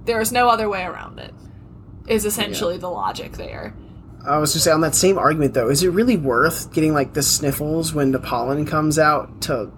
[0.08, 1.34] There is no other way around it,
[2.08, 3.76] is essentially the logic there.
[4.26, 7.14] I was just saying on that same argument though, is it really worth getting like
[7.14, 9.72] the sniffles when the pollen comes out to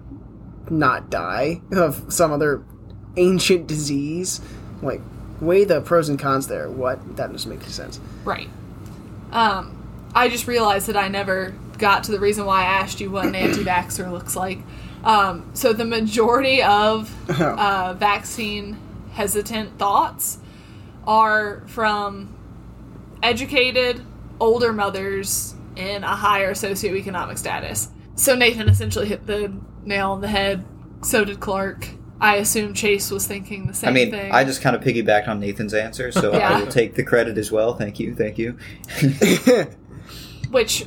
[0.70, 2.64] not die of some other
[3.16, 4.40] ancient disease?
[4.82, 5.00] Like,
[5.40, 6.70] weigh the pros and cons there.
[6.70, 7.16] What?
[7.16, 8.00] That doesn't make sense.
[8.24, 8.48] Right.
[9.32, 9.76] Um,
[10.14, 13.26] I just realized that I never got to the reason why I asked you what
[13.26, 14.58] an anti-vaxxer looks like.
[15.02, 18.76] Um, so the majority of uh, vaccine
[19.12, 20.38] hesitant thoughts
[21.06, 22.36] are from
[23.22, 24.04] educated
[24.40, 27.88] older mothers in a higher socioeconomic status.
[28.14, 29.52] So Nathan essentially hit the
[29.84, 30.64] nail on the head.
[31.02, 31.88] So did Clark.
[32.20, 34.30] I assume Chase was thinking the same I mean, thing.
[34.30, 36.50] I just kind of piggybacked on Nathan's answer, so Yeah.
[36.50, 37.74] I will take the credit as well.
[37.74, 38.58] Thank you, thank you.
[40.50, 40.84] which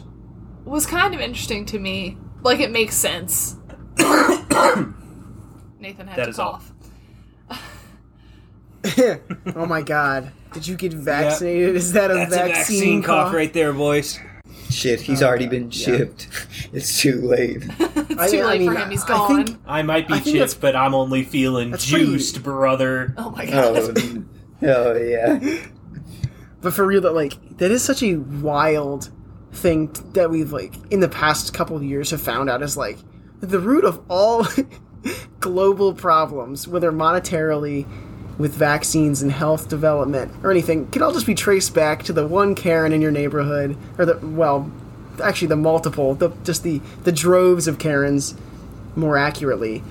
[0.63, 2.17] was kind of interesting to me.
[2.43, 3.55] Like it makes sense.
[3.97, 4.93] Nathan
[6.07, 6.53] had That to is all.
[6.53, 6.72] cough.
[9.55, 10.31] oh my god.
[10.53, 11.75] Did you get vaccinated?
[11.75, 13.33] Is that a That's vaccine, a vaccine cough cough?
[13.33, 14.19] right there, boys.
[14.69, 15.85] Shit, he's Oh, already God, been yeah.
[15.85, 16.27] chipped.
[16.73, 17.63] It's too late.
[17.79, 18.89] it's I- too I late mean, for him.
[18.89, 19.45] He's I gone.
[19.45, 23.13] think- I might be I chipped, but I'm only feeling That's pretty- juiced, brother.
[23.17, 23.97] oh my oh, god.
[24.63, 25.39] Oh, oh yeah.
[26.61, 29.11] But for real, that like that is such a wild
[29.51, 32.97] thing that we've like in the past couple of years have found out is like
[33.41, 34.47] the root of all
[35.39, 37.85] global problems, whether monetarily,
[38.37, 42.25] with vaccines and health development or anything, can all just be traced back to the
[42.25, 44.71] one Karen in your neighborhood, or the well,
[45.23, 48.35] actually the multiple, the just the the droves of Karens,
[48.95, 49.83] more accurately,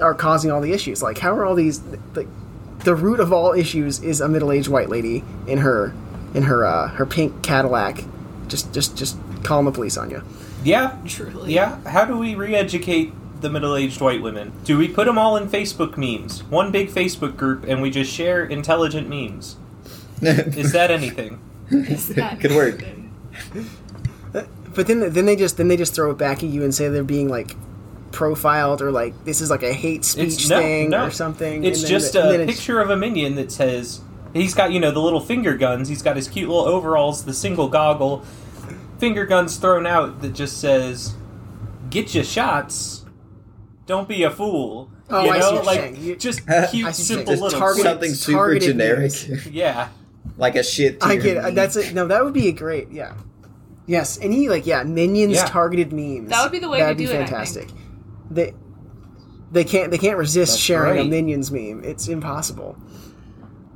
[0.00, 1.02] are causing all the issues.
[1.02, 1.80] Like, how are all these
[2.14, 2.28] like
[2.80, 5.94] the root of all issues is a middle-aged white lady in her
[6.34, 8.04] in her uh, her pink Cadillac,
[8.48, 10.22] just just just calling the police on you.
[10.64, 11.54] Yeah, Truly.
[11.54, 11.80] yeah.
[11.88, 14.52] How do we re-educate the middle-aged white women?
[14.64, 18.12] Do we put them all in Facebook memes, one big Facebook group, and we just
[18.12, 19.56] share intelligent memes?
[20.22, 21.40] Is that anything?
[21.70, 22.82] Is Good work.
[24.34, 24.42] Uh,
[24.74, 26.88] but then then they just then they just throw it back at you and say
[26.88, 27.54] they're being like
[28.10, 31.04] profiled or like this is like a hate speech no, thing no.
[31.06, 31.64] or something.
[31.64, 34.00] It's just the- a it's- picture of a minion that says
[34.32, 35.88] he's got you know the little finger guns.
[35.88, 38.24] He's got his cute little overalls, the single goggle,
[38.98, 41.14] finger guns thrown out that just says,
[41.90, 43.04] "Get your shots.
[43.88, 45.96] Don't be a fool." Oh, you I see know, like saying.
[46.04, 49.46] You- just I cute, see simple you're little Targeted- Something super targeted generic, memes.
[49.48, 49.88] Yeah,
[50.36, 50.98] like a shit.
[51.02, 51.54] I get it.
[51.56, 51.92] That's it.
[51.94, 53.14] No, that would be a great yeah.
[53.86, 55.46] Yes, any like yeah minions Yeah.
[55.46, 56.28] targeted memes.
[56.28, 57.68] That would be the way That'd to be do it, I fantastic.
[58.30, 58.52] They
[59.50, 61.82] they can't they can't resist That's sharing a minions meme.
[61.82, 62.76] It's impossible.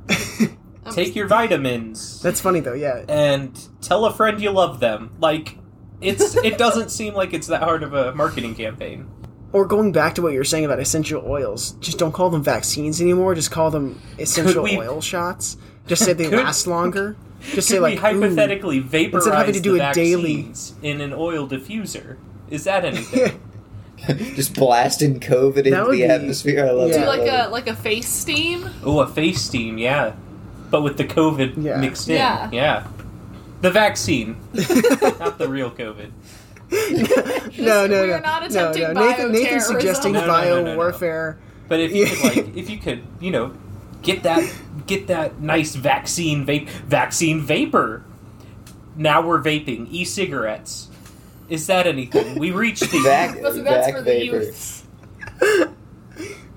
[0.91, 2.73] Take your vitamins That's funny though.
[2.73, 3.03] Yeah.
[3.09, 5.15] and tell a friend you love them.
[5.19, 5.57] Like
[6.01, 9.09] it's it doesn't seem like it's that hard of a marketing campaign.
[9.53, 12.43] Or going back to what you were saying about essential oils, just don't call them
[12.43, 13.35] vaccines anymore.
[13.35, 15.55] Just call them essential we- oil shots.
[15.87, 17.15] Just say they Could- last longer.
[17.53, 20.35] Just say Could like we hypothetically Instead vaporize of having to do the it daily.
[20.43, 22.17] vaccines in an oil diffuser?
[22.49, 23.39] Is that anything?
[24.35, 26.65] just blasting COVID into the be- atmosphere.
[26.65, 26.95] I love Yeah.
[26.95, 26.99] it.
[27.01, 28.69] Do like a like a face steam.
[28.83, 30.13] oh, a face steam, yeah,
[30.71, 31.77] but with the COVID Yeah.
[31.77, 32.15] mixed in.
[32.15, 32.49] Yeah.
[32.51, 32.87] yeah.
[33.61, 36.09] The vaccine, not the real COVID.
[36.73, 39.07] No, no, we no, are not no, attempting no.
[39.07, 40.75] Nathan, Nathan's suggesting No, no, no, bio no, no.
[40.77, 41.37] warfare.
[41.67, 43.53] But if you could like, if you could, you know,
[44.01, 44.43] get that,
[44.87, 48.03] get that nice vaccine vape, vaccine vapor.
[48.95, 50.89] Now we're vaping e-cigarettes.
[51.49, 52.37] Is that anything?
[52.39, 54.37] We reached the Vac- But that's vac for the vapor.
[54.37, 54.83] youths.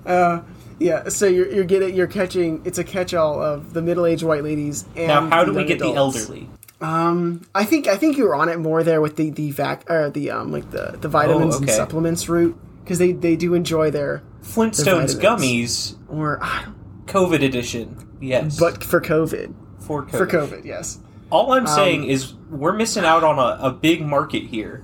[0.05, 0.41] Uh,
[0.79, 1.09] yeah.
[1.09, 2.61] So you're you're getting you're catching.
[2.63, 5.29] It's a catch-all of the middle-aged white ladies and now.
[5.29, 6.49] How do we young get the elderly?
[6.79, 9.89] Um, I think I think you were on it more there with the the vac
[9.89, 11.73] or the um like the the vitamins and Oh, okay.
[11.73, 15.95] supplements route because they they do enjoy their Flintstones vitamins.
[15.95, 16.75] gummies, or don't-
[17.07, 18.07] COVID edition.
[18.21, 20.11] Yes, but for COVID for COVID.
[20.17, 20.99] for COVID yes.
[21.29, 24.83] All I'm saying Um, is we're missing out on a, a big market here.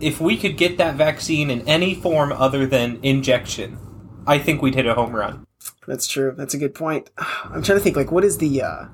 [0.00, 3.78] If we could get that vaccine in any form other than injection,
[4.26, 5.46] I think we'd hit a home run.
[5.86, 6.34] That's true.
[6.36, 7.10] That's a good point.
[7.44, 8.84] I'm trying to think like what is the uh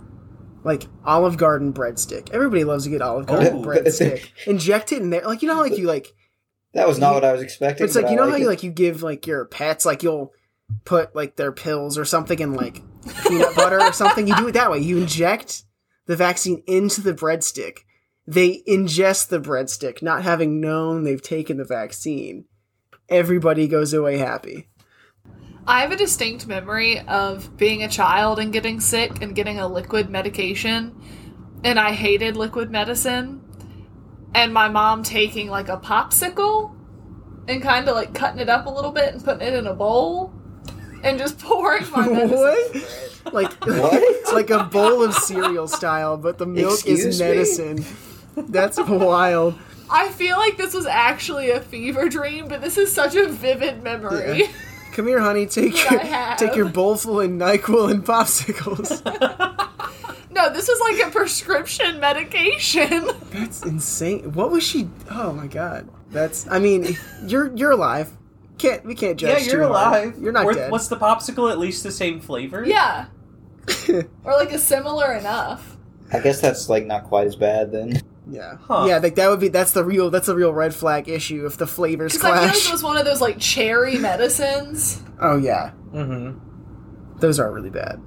[0.65, 2.31] like Olive Garden breadstick.
[2.31, 3.62] Everybody loves a good Olive Garden Oh.
[3.62, 4.29] breadstick.
[4.47, 5.23] Inject it in there.
[5.23, 6.09] Like you know like you like
[6.73, 7.85] That was not what I was expecting.
[7.85, 10.33] it's like you know how you like you give like your pets like you'll
[10.85, 12.83] put like their pills or something in like
[13.29, 14.27] peanut butter or something.
[14.27, 14.79] You do it that way.
[14.79, 15.62] You inject
[16.07, 17.79] the vaccine into the breadstick.
[18.27, 22.47] They ingest the breadstick, not having known they've taken the vaccine.
[23.11, 24.69] Everybody goes away happy.
[25.67, 29.67] I have a distinct memory of being a child and getting sick and getting a
[29.67, 30.95] liquid medication,
[31.65, 33.41] and I hated liquid medicine.
[34.35, 36.75] And my mom taking like a popsicle
[37.49, 39.75] and kind of like cutting it up a little bit and putting it in a
[39.75, 40.33] bowl
[41.03, 42.83] and just pouring my medicine.
[43.25, 43.35] What?
[43.35, 43.37] over.
[43.37, 44.03] Like What?
[44.03, 47.27] it's like a bowl of cereal style, but the milk Excuse is me?
[47.27, 47.85] medicine.
[48.37, 49.55] That's wild.
[49.89, 53.83] I feel like this was actually a fever dream, but this is such a vivid
[53.83, 54.41] memory.
[54.41, 54.47] Yeah.
[54.95, 55.47] Come here, honey.
[55.47, 59.05] Take your I take your bowl full of Nyquil and popsicles.
[60.30, 63.09] no, this was like a prescription medication.
[63.32, 64.32] That's insane.
[64.34, 64.88] What was she?
[65.11, 65.88] Oh my god.
[66.11, 66.49] That's.
[66.49, 68.12] I mean, you're you're alive.
[68.59, 69.30] Can't we can't judge?
[69.40, 70.05] Yeah, you're too hard.
[70.05, 70.18] alive.
[70.22, 70.70] You're not Or- dead.
[70.70, 71.51] What's the popsicle?
[71.51, 72.64] At least the same flavor?
[72.64, 73.07] yeah.
[73.88, 75.76] or like a similar enough.
[76.12, 78.01] I guess that's like not quite as bad then.
[78.31, 78.57] Yeah.
[78.61, 78.87] Huh.
[78.89, 78.99] Yeah.
[78.99, 79.49] Like that would be.
[79.49, 80.11] That's the real.
[80.11, 82.68] That's the real red flag issue if the flavors Because I feel like clash.
[82.68, 85.03] it was one of those like cherry medicines.
[85.20, 85.72] oh yeah.
[85.93, 87.18] Mm-hmm.
[87.20, 88.01] Those are really bad.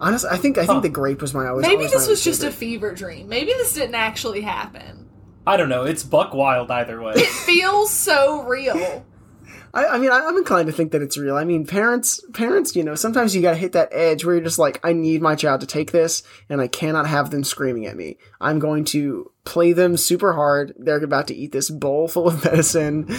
[0.00, 0.80] Honestly, I think I think Huh.
[0.80, 1.62] the grape was my always.
[1.66, 3.28] Maybe always this my was just a fever dream.
[3.28, 5.08] Maybe this didn't actually happen.
[5.46, 5.84] I don't know.
[5.84, 7.14] It's buck wild either way.
[7.16, 9.04] It feels so real.
[9.72, 11.36] I, I mean, I, I'm inclined to think that it's real.
[11.36, 14.44] I mean, parents, parents, you know, sometimes you got to hit that edge where you're
[14.44, 17.86] just like, I need my child to take this, and I cannot have them screaming
[17.86, 18.16] at me.
[18.40, 20.74] I'm going to play them super hard.
[20.78, 23.14] They're about to eat this bowl full of medicine,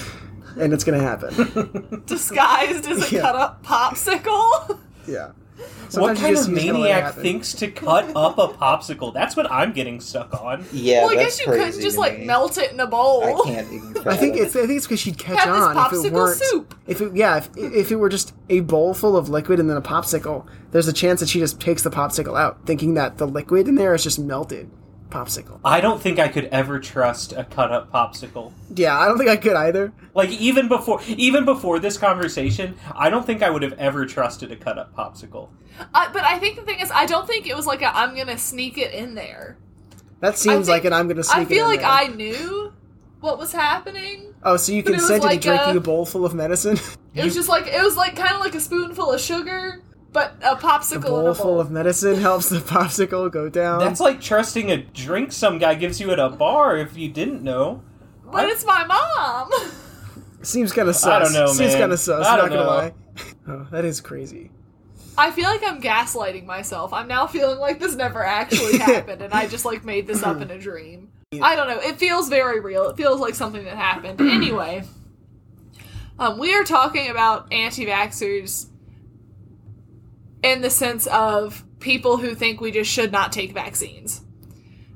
[0.60, 2.04] and it's going to happen.
[2.06, 3.22] Disguised as a Yeah.
[3.22, 4.78] cut up popsicle.
[5.08, 5.32] Yeah.
[5.92, 9.14] what kind of you just gotta let it maniac thinks to cut up a popsicle?
[9.14, 10.66] That's what I'm getting stuck on.
[10.72, 12.26] Yeah, well, I that's guess you couldn't just like me.
[12.26, 13.24] melt it in a bowl.
[13.24, 13.98] I can't even.
[14.08, 16.38] I think it's I think it's because she'd catch Have this on if it weren't.
[16.40, 16.76] soup.
[16.88, 19.78] If it, yeah, if, if it were just a bowl full of liquid and then
[19.78, 23.28] a popsicle, there's a chance that she just takes the popsicle out, thinking that the
[23.28, 24.70] liquid in there is just melted
[25.12, 25.60] popsicle.
[25.64, 28.52] I don't think I could ever trust a cut up popsicle.
[28.76, 29.94] Yeah, I don't think I could either.
[30.16, 34.52] Like even before even before this conversation, I don't think I would have ever trusted
[34.52, 35.50] a cut up popsicle.
[35.94, 38.16] Uh, but I think the thing is, I don't think it was like a, I'm
[38.16, 39.58] gonna sneak it in there.
[40.22, 41.90] That seems think- like an I'm going to sneak I it feel in like there.
[41.90, 42.74] I knew
[43.22, 44.36] what was happening.
[44.44, 46.34] Oh, so you but it was consented like to drinking a- a bowl full of
[46.34, 46.78] medicine?
[47.14, 49.82] It was just like it was like kind of like a spoonful of sugar,
[50.14, 53.80] but a a popsicle in bowl a full of medicine helps the popsicle go down.
[53.80, 57.44] That's like trusting a drink some guy gives you at a bar if you didn't
[57.44, 57.84] know.
[58.32, 59.52] but it's my mom.
[60.44, 61.06] Seems kind of sus.
[61.08, 62.26] I don't know, Seems kind of sus.
[62.26, 62.68] I not don't gonna know.
[62.70, 62.94] lie.
[63.48, 64.52] Oh, that is crazy.
[65.18, 66.94] I feel like I'm gaslighting myself.
[66.94, 70.40] I'm now feeling like this never actually happened, and I just like made this up
[70.42, 71.10] in a dream.
[71.42, 71.80] I don't know.
[71.82, 72.88] It feels very real.
[72.90, 74.20] It feels like something that happened.
[74.32, 74.84] Anyway,
[76.20, 78.68] um, we are talking about anti-vaxxers
[80.44, 84.22] in the sense of people who think we just should not take vaccines,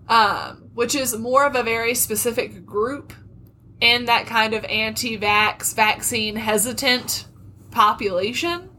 [0.08, 3.14] um, which is more of a very specific group
[3.82, 7.28] in that kind of anti-vax, vaccine hesitant
[7.72, 8.70] population.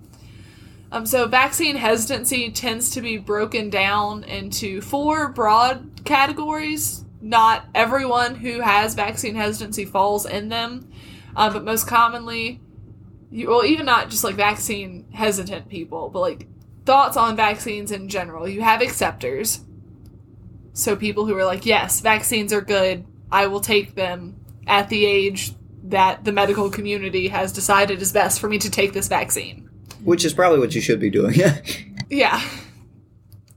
[0.90, 7.04] Um, so vaccine hesitancy tends to be broken down into four broad categories.
[7.20, 10.90] Not everyone who has vaccine hesitancy falls in them,
[11.34, 12.60] um, but most commonly,
[13.30, 16.46] you, well, even not just like vaccine hesitant people, but like
[16.87, 18.49] thoughts on vaccines in general.
[18.49, 19.61] You have acceptors,
[20.72, 23.05] so people who are like, yes, vaccines are good.
[23.30, 25.53] I will take them at the age
[25.84, 29.68] that the medical community has decided is best for me to take this vaccine.
[30.05, 31.34] Which is probably what you should be doing.
[32.09, 32.41] Yeah.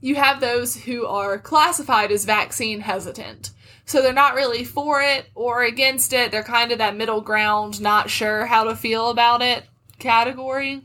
[0.00, 3.52] You have those who are classified as vaccine hesitant.
[3.84, 6.32] So they're not really for it or against it.
[6.32, 9.68] They're kind of that middle ground, not sure how to feel about it
[10.00, 10.82] category.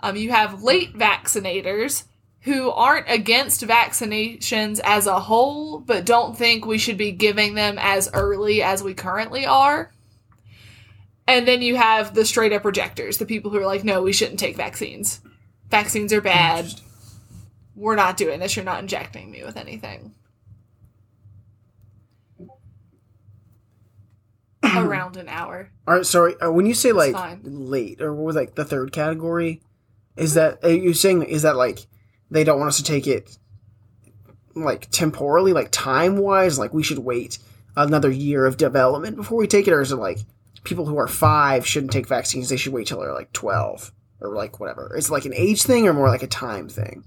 [0.00, 2.04] Um, you have late vaccinators
[2.42, 7.76] who aren't against vaccinations as a whole, but don't think we should be giving them
[7.78, 9.92] as early as we currently are.
[11.26, 14.12] And then you have the straight up rejectors, the people who are like, no, we
[14.12, 15.20] shouldn't take vaccines.
[15.68, 16.80] Vaccines are bad.
[17.74, 18.56] We're not doing this.
[18.56, 20.14] You're not injecting me with anything.
[24.74, 25.70] Around an hour.
[25.86, 26.34] All right, sorry.
[26.40, 27.40] Uh, when you say like fine.
[27.44, 29.60] late, or what was like the third category?
[30.18, 31.22] Is that are you saying?
[31.22, 31.86] Is that like
[32.30, 33.38] they don't want us to take it
[34.54, 36.58] like temporally, like time wise?
[36.58, 37.38] Like we should wait
[37.76, 40.18] another year of development before we take it, or is it like
[40.64, 42.48] people who are five shouldn't take vaccines?
[42.48, 44.96] They should wait till they're like twelve or like whatever.
[44.96, 47.04] Is it like an age thing or more like a time thing?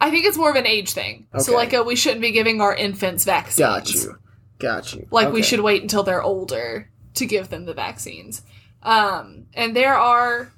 [0.00, 1.26] I think it's more of an age thing.
[1.38, 3.58] So, like, a, we shouldn't be giving our infants vaccines.
[3.58, 4.18] Got you.
[4.58, 5.06] Got you.
[5.10, 8.42] Like, we should wait until they're older to give them the vaccines.
[8.82, 10.52] Um, and there are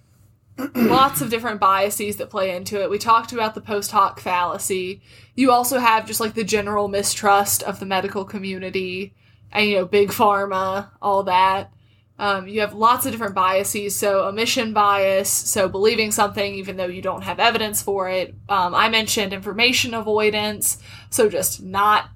[0.75, 2.91] lots of different biases that play into it.
[2.91, 5.03] We talked about the post hoc fallacy.
[5.35, 9.15] You also have just like the general mistrust of the medical community
[9.53, 11.73] and, you know, big pharma, all that.
[12.19, 13.95] Um, you have lots of different biases.
[13.95, 18.35] So, omission bias, so believing something even though you don't have evidence for it.
[18.49, 20.79] Um, I mentioned information avoidance,
[21.11, 22.09] so just not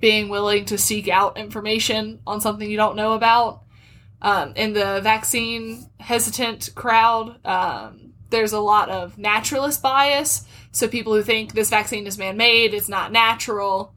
[0.00, 3.64] being willing to seek out information on something you don't know about.
[4.22, 10.44] Um, in the vaccine hesitant crowd, um, there's a lot of naturalist bias.
[10.72, 13.94] So people who think this vaccine is man made, it's not natural,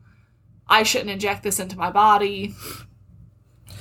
[0.67, 2.55] I shouldn't inject this into my body.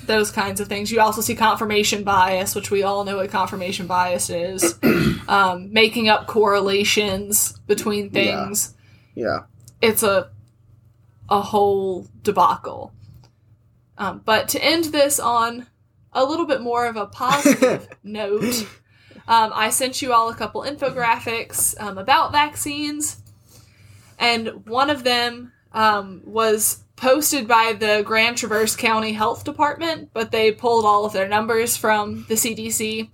[0.04, 0.90] Those kinds of things.
[0.90, 4.78] You also see confirmation bias, which we all know what confirmation bias is.
[5.28, 8.10] um, making up correlations between Yeah.
[8.46, 8.74] things
[9.14, 9.38] Yeah.
[9.80, 10.30] it's a
[11.30, 12.92] a whole debacle.
[13.96, 15.66] Um, but to end this on
[16.12, 18.66] a little bit more of a positive note,
[19.28, 23.22] um, I sent you all a couple infographics um, about vaccines,
[24.18, 30.30] and one of them um, was posted by the Grand Traverse County Health Department, but
[30.30, 33.10] they pulled all of their numbers from the CDC.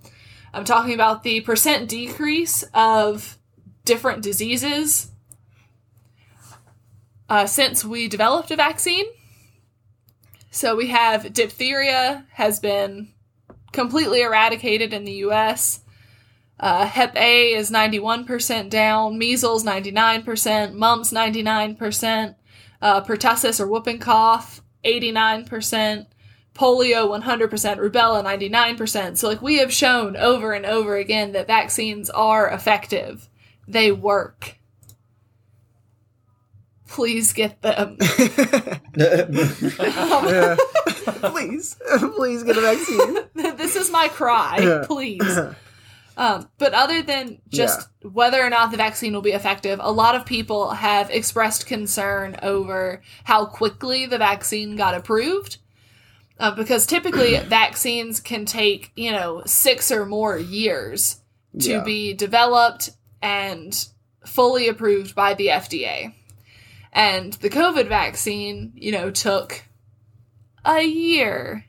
[0.53, 3.37] I'm talking about the percent decrease of
[3.85, 5.11] different diseases
[7.29, 9.05] uh, since we developed a vaccine.
[10.51, 13.09] So we have diphtheria has been
[13.71, 15.81] completely eradicated in the U.S.
[16.59, 22.35] Uh, Hep A is 91% down, measles 99%, mumps 99%,
[22.81, 26.07] uh, pertussis or whooping cough 89%,
[26.55, 29.17] polio 100%, rubella 99%.
[29.17, 33.29] So, like, we have shown over and over again that vaccines are effective,
[33.67, 34.58] they work.
[36.89, 37.97] Please get them.
[38.97, 40.55] Yeah.
[41.31, 41.75] please,
[42.15, 43.17] please get a vaccine.
[43.57, 45.39] this is my cry, please.
[46.17, 50.15] Um, but other than just whether or not the vaccine will be effective, a lot
[50.15, 55.57] of people have expressed concern over how quickly the vaccine got approved.
[56.37, 61.21] Uh, because typically vaccines can take, you know, six or more years
[61.59, 61.83] to Yeah.
[61.83, 62.89] be developed
[63.21, 63.87] and
[64.25, 66.13] fully approved by the FDA.
[66.99, 69.63] And the COVID vaccine, you know, took
[70.65, 71.63] a year.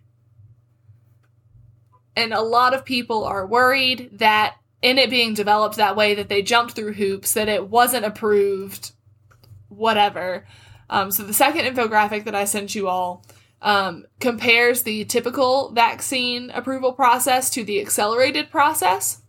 [2.16, 6.28] And a lot of people are worried that in it being developed that way, that
[6.28, 8.90] they jumped through hoops, that it wasn't approved,
[9.68, 10.48] whatever.
[10.88, 13.24] Um, so the second infographic that I sent you all
[13.62, 19.19] um, compares the typical vaccine approval process to the accelerated process.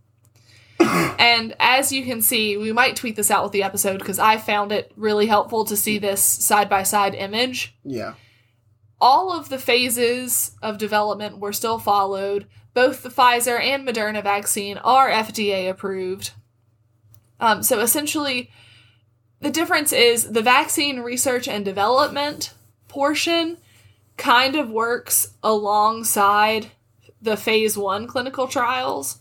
[1.19, 4.37] and as you can see, we might tweet this out with the episode because I
[4.37, 8.13] found it really helpful to see this side by side image Yeah.
[8.99, 12.47] all of the phases of development were still followed.
[12.73, 16.31] Both the Pfizer and Moderna vaccine are FDA approved.
[17.39, 18.49] Um, so essentially,
[19.39, 22.53] the difference is the vaccine research and development
[22.87, 23.57] portion
[24.17, 26.67] kind of works alongside
[27.21, 29.17] the phase one clinical trials.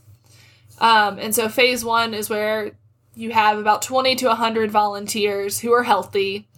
[0.80, 2.72] Um, and so, phase one is where
[3.14, 6.48] you have about 20 to 100 volunteers who are healthy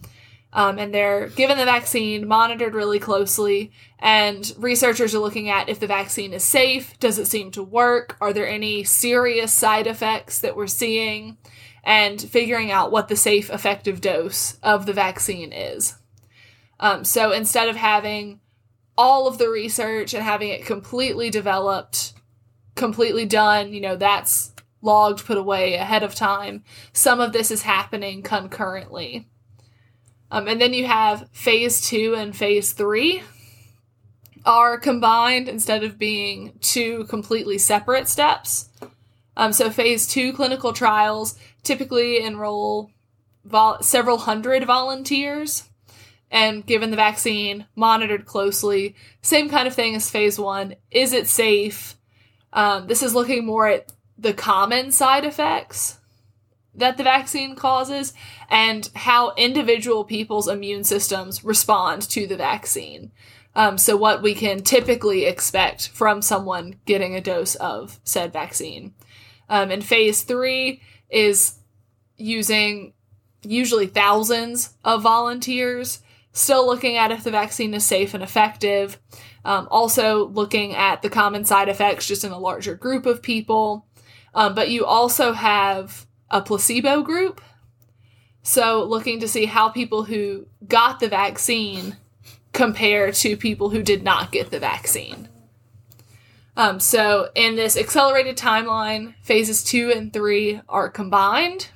[0.53, 5.79] um, and they're given the vaccine, monitored really closely, and researchers are looking at if
[5.79, 10.39] the vaccine is safe, does it seem to work, are there any serious side effects
[10.39, 11.37] that we're seeing,
[11.83, 15.95] and figuring out what the safe, effective dose of the vaccine is.
[16.79, 18.39] Um, so instead of having
[18.95, 22.13] all of the research and having it completely developed,
[22.75, 27.61] completely done, you know, that's logged, put away ahead of time, some of this is
[27.61, 29.27] happening concurrently.
[30.29, 33.23] Um, and then you have phase two and phase three
[34.45, 38.69] are combined instead of being two completely separate steps.
[39.37, 42.91] Um, so phase two clinical trials typically enroll
[43.45, 45.69] vol- several hundred volunteers
[46.29, 48.95] and given the vaccine, monitored closely.
[49.21, 50.75] Same kind of thing as phase one.
[50.89, 51.95] Is it safe?
[52.53, 55.99] Um, this is looking more at the common side effects
[56.75, 58.13] that the vaccine causes
[58.49, 63.11] and how individual people's immune systems respond to the vaccine.
[63.55, 68.95] Um, so, what we can typically expect from someone getting a dose of said vaccine.
[69.49, 71.59] Um, and phase three is
[72.17, 72.93] using
[73.43, 75.99] usually thousands of volunteers,
[76.31, 78.99] still looking at if the vaccine is safe and effective.
[79.45, 83.85] Um, also, looking at the common side effects just in a larger group of people.
[84.33, 87.41] Um, but you also have a placebo group.
[88.41, 91.97] So, looking to see how people who got the vaccine
[92.51, 95.29] compare to people who did not get the vaccine.
[96.55, 101.69] Um, so, in this accelerated timeline, phases two and three are combined.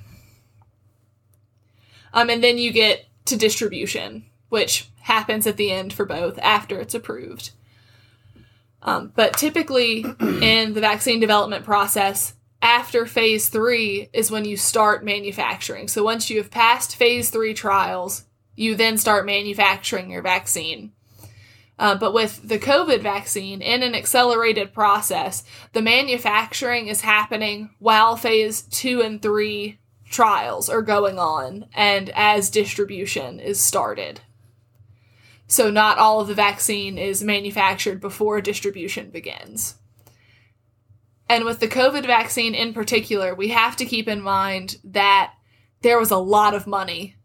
[2.12, 6.80] Um, and then you get to distribution, which happens at the end for both after
[6.80, 7.50] it's approved.
[8.88, 15.04] Um, but typically, in the vaccine development process, after phase three is when you start
[15.04, 15.88] manufacturing.
[15.88, 18.24] So once you have passed phase three trials,
[18.56, 20.92] you then start manufacturing your vaccine.
[21.78, 28.16] Uh, but with the COVID vaccine, in an accelerated process, the manufacturing is happening while
[28.16, 29.78] phase two and three
[30.10, 34.22] trials are going on and as distribution is started.
[35.48, 39.76] So, not all of the vaccine is manufactured before distribution begins.
[41.28, 45.32] And with the COVID vaccine in particular, we have to keep in mind that
[45.80, 47.16] there was a lot of money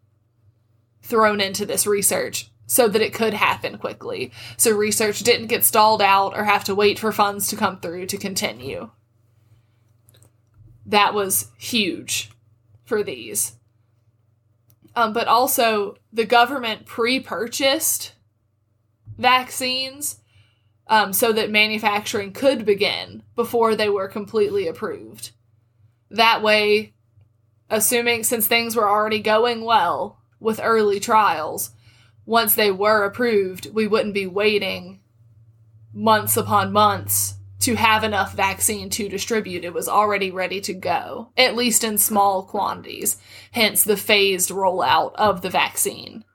[1.01, 4.32] thrown into this research so that it could happen quickly.
[4.57, 8.05] So research didn't get stalled out or have to wait for funds to come through
[8.07, 8.89] to continue.
[10.86, 12.32] That was huge
[12.86, 13.53] for these.
[14.96, 18.14] Um, but also, the government pre purchased
[19.18, 20.20] vaccines
[20.88, 25.32] um, so that manufacturing could begin before they were completely approved.
[26.12, 26.94] That way,
[27.70, 31.72] assuming since things were already going well with early trials,
[32.26, 35.00] once they were approved, we wouldn't be waiting
[35.94, 39.64] months upon months to have enough vaccine to distribute.
[39.64, 43.18] It was already ready to go, at least in small quantities,
[43.51, 46.26] hence the phased rollout of the vaccine.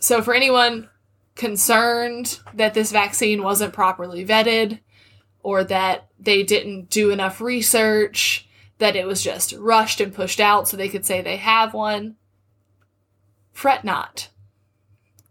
[0.00, 0.88] So, for anyone
[1.36, 4.80] concerned that this vaccine wasn't properly vetted
[5.42, 8.48] or that they didn't do enough research,
[8.78, 12.16] that it was just rushed and pushed out so they could say they have one,
[13.52, 14.30] fret not.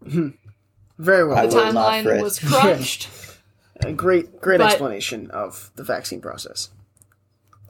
[0.00, 1.46] Very well.
[1.46, 3.08] The will timeline was crunched.
[3.84, 6.70] A great, great But- explanation of the vaccine process.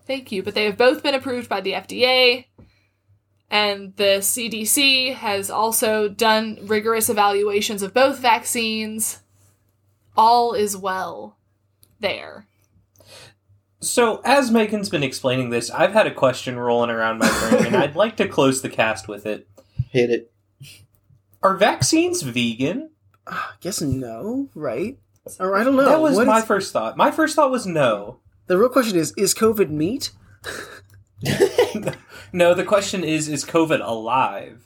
[0.07, 0.43] Thank you.
[0.43, 2.47] But they have both been approved by the FDA.
[3.51, 9.21] And the CDC has also done rigorous evaluations of both vaccines.
[10.17, 11.37] All is well
[11.99, 12.47] there.
[13.81, 17.77] So, as Megan's been explaining this, I've had a question rolling around my brain, and
[17.77, 19.49] I'd like to close the cast with it.
[19.91, 20.33] Hit it.
[21.43, 22.91] Are vaccines vegan?
[23.27, 24.99] I guess no, right?
[25.39, 25.85] Or I don't know.
[25.85, 26.97] that was What my is- first thought.
[26.97, 28.21] My first thought was no.
[28.47, 30.11] the real question is: Is COVID meat?
[32.33, 34.65] No, the question is is COVID alive?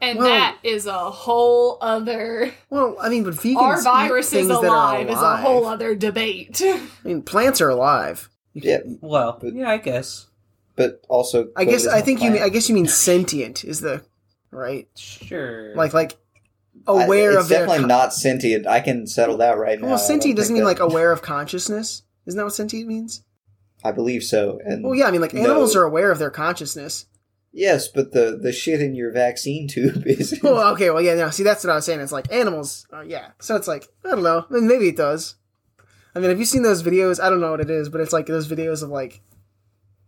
[0.00, 2.52] And Well- that is a whole other.
[2.70, 5.66] Well, I mean, but vegans Our eat virus is that are alive is a whole
[5.66, 6.60] other debate.
[6.64, 8.28] I mean, plants are alive.
[8.52, 10.26] Yeah, Well, But- yeah, I guess.
[10.76, 13.80] but also, I guess I think a you mean I guess you mean sentient is
[13.80, 14.02] the
[14.50, 15.74] right Sure.
[15.76, 16.16] like like I-
[16.86, 18.66] aware it's of their definitely not sentient.
[18.66, 19.88] I can settle that right now.
[19.88, 22.02] well sentient doesn't mean like aware of consciousness.
[22.26, 23.22] Isn't that what sentient means?
[23.82, 24.58] I believe so.
[24.64, 25.80] And Well, yeah, I mean like animals No.
[25.82, 27.06] are aware of their consciousness.
[27.52, 30.38] yes, but the the shit in your vaccine tube is.
[30.42, 31.30] Well, okay, well, yeah, no.
[31.30, 32.00] See, that's what I was saying.
[32.00, 33.28] It's like animals, uh, yeah.
[33.40, 34.44] So it's like I don't know.
[34.48, 35.36] I mean, maybe it does.
[36.16, 37.20] I mean, have you seen those videos?
[37.22, 39.20] I don't know what it is, but it's like those videos of like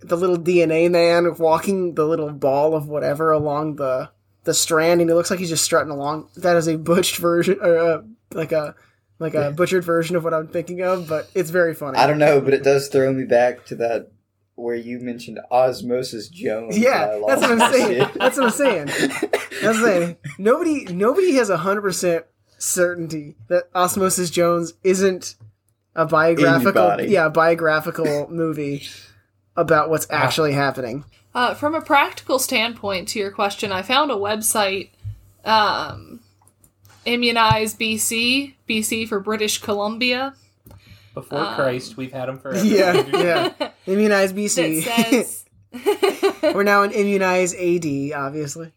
[0.00, 4.10] the little DNA man walking the little ball of whatever along the
[4.46, 6.28] the strand, and it looks like he's just strutting along.
[6.36, 8.74] That is a butched version, or uh, like a
[9.18, 11.98] like a butchered version of what I'm thinking of, but it's very funny.
[11.98, 14.10] I don't know, but it does throw me back to that
[14.56, 16.78] where you mentioned Osmosis Jones.
[16.78, 18.08] Yeah, that's what I'm saying.
[18.16, 18.86] That's what I'm saying.
[18.86, 20.16] That's what I'm saying.
[20.38, 22.24] Nobody, nobody has hundred percent
[22.58, 25.36] certainty that Osmosis Jones isn't
[25.94, 27.08] a biographical, Anybody.
[27.08, 28.86] yeah, biographical movie
[29.56, 30.16] about what's Ah.
[30.24, 31.04] actually happening.
[31.36, 34.88] Uh, from a practical standpoint, to your question, I found a website,
[35.44, 36.20] um,
[37.04, 40.34] Immunize BC, BC for British Columbia,
[41.12, 42.64] Before um, Christ, we've had them forever.
[42.64, 43.70] Yeah, yeah.
[43.86, 44.82] Immunize BC.
[44.82, 45.44] says.
[46.54, 48.72] We're now in Immunize AD, obviously.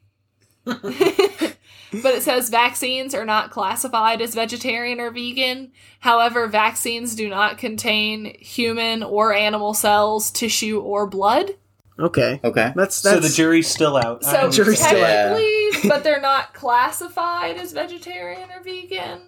[0.66, 5.72] But it says vaccines are not classified as vegetarian or vegan.
[6.02, 11.52] However, vaccines do not contain human or animal cells, tissue, or blood.
[12.00, 12.72] Okay, Okay.
[12.76, 14.24] that's So the jury's still out.
[14.24, 15.38] So I'm- Jury's still out.
[15.38, 19.22] technically, but they're not classified as vegetarian or vegan.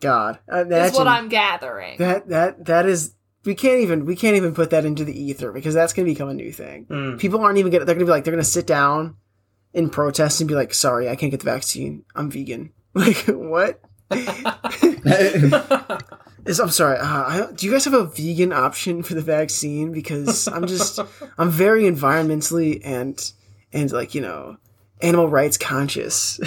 [0.00, 0.38] God.
[0.48, 1.98] that's what I'm gathering.
[1.98, 3.14] that that that is.
[3.44, 6.12] We can't even we can't even put that into the ether because that's going to
[6.12, 6.86] become a new thing.
[6.86, 7.18] Mm.
[7.18, 9.16] people aren't even gonna they're gonna be like they're gonna sit down
[9.74, 13.80] in protest and be like sorry i can't get the vaccine i'm vegan like what
[16.46, 19.92] is i'm sorry uh, I, do you guys have a vegan option for the vaccine?
[19.92, 20.98] Because i'm just
[21.38, 23.32] i'm very environmentally and
[23.72, 24.56] and like you know
[25.00, 26.40] animal rights conscious.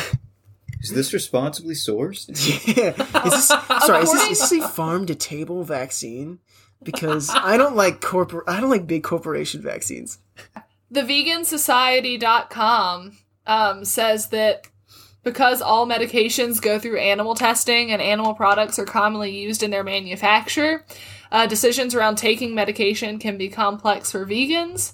[0.82, 2.28] Is this responsibly sourced?
[2.78, 2.92] yeah.
[3.26, 6.40] Is this sorry is this, is this a farm to table vaccine?
[6.84, 10.20] Because i don't like corpor i don't like big corporation vaccines.
[10.94, 13.18] Thevegansociety.com
[13.48, 14.68] um, says that
[15.26, 19.84] because all medications go through animal testing and animal products are commonly used in their
[19.84, 20.86] manufacture,
[21.32, 24.94] uh, decisions around taking medication can be complex for vegans.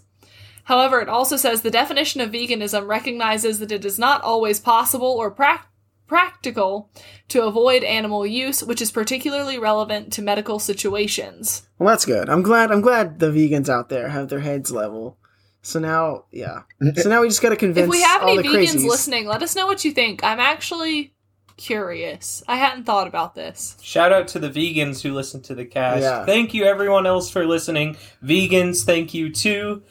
[0.64, 5.12] However, it also says the definition of veganism recognizes that it is not always possible
[5.12, 5.68] or prac
[6.08, 6.90] practical
[7.30, 11.66] to avoid animal use, which is particularly relevant to medical situations.
[11.80, 12.30] Well, that's good.
[12.30, 12.70] I'm glad.
[12.70, 15.18] I'm glad the vegans out there have their heads level.
[15.64, 16.62] So now, yeah.
[16.96, 18.88] So now we just got to convince If we have all any vegans crazies.
[18.88, 20.24] listening, let us know what you think.
[20.24, 21.14] I'm actually
[21.58, 22.44] curious.
[22.48, 23.78] I hadn't thought about this.
[23.82, 26.02] Shout out to the vegans who listen to the cast.
[26.02, 26.26] Yeah.
[26.26, 27.96] Thank you, everyone else, for listening.
[28.24, 29.84] Vegans, thank you too.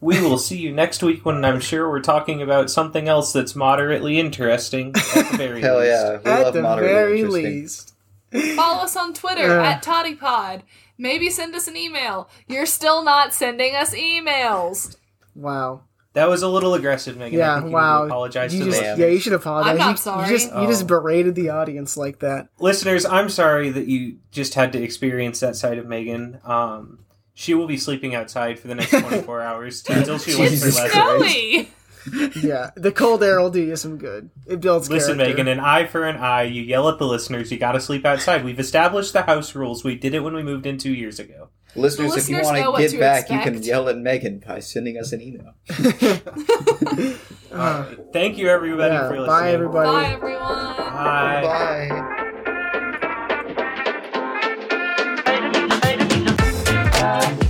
[0.00, 3.54] We will see you next week when I'm sure we're talking about something else that's
[3.54, 4.88] moderately interesting.
[5.14, 5.90] At the very Hell least.
[5.92, 6.10] yeah.
[6.24, 7.44] We At love the moderately very interesting.
[8.40, 8.56] least.
[8.56, 9.64] Follow us on Twitter Uh.
[9.64, 10.64] at TOTI Pod.
[10.98, 12.28] Maybe send us an email.
[12.48, 14.96] You're still not sending us emails.
[15.34, 15.82] Wow.
[16.14, 17.40] That was a little aggressive, Megan.
[17.40, 18.00] I Yeah, think wow.
[18.00, 19.70] to apologize You to just, the yeah, you should apologize.
[19.72, 20.28] I'm not you, sorry.
[20.30, 20.86] You just, you just Oh.
[20.86, 22.48] berated the audience like that.
[22.60, 23.06] listeners.
[23.06, 26.38] I'm sorry that you just had to experience that side of Megan.
[26.44, 26.98] Um,
[27.32, 30.76] she will be sleeping outside for the next 24 hours until she learns her Jesus
[30.78, 31.66] lesson.
[32.42, 34.28] Yeah, the cold air will do you some good.
[34.46, 35.44] It builds Listen, character.
[35.44, 36.42] Megan, an eye for an eye.
[36.42, 37.50] You yell at the listeners.
[37.52, 38.44] You got to sleep outside.
[38.44, 39.84] We've established the house rules.
[39.84, 41.48] We did it when we moved in two years ago.
[41.74, 43.46] Listeners, if you want to get back, expect.
[43.46, 45.54] you can yell at Megan by sending us an email.
[47.52, 49.26] uh, Thank you, everybody, yeah, for listening.
[49.26, 49.88] Bye, everybody.
[49.88, 50.76] Bye, everyone.
[50.76, 51.42] Bye.
[51.42, 52.18] Bye.
[57.00, 57.48] Bye.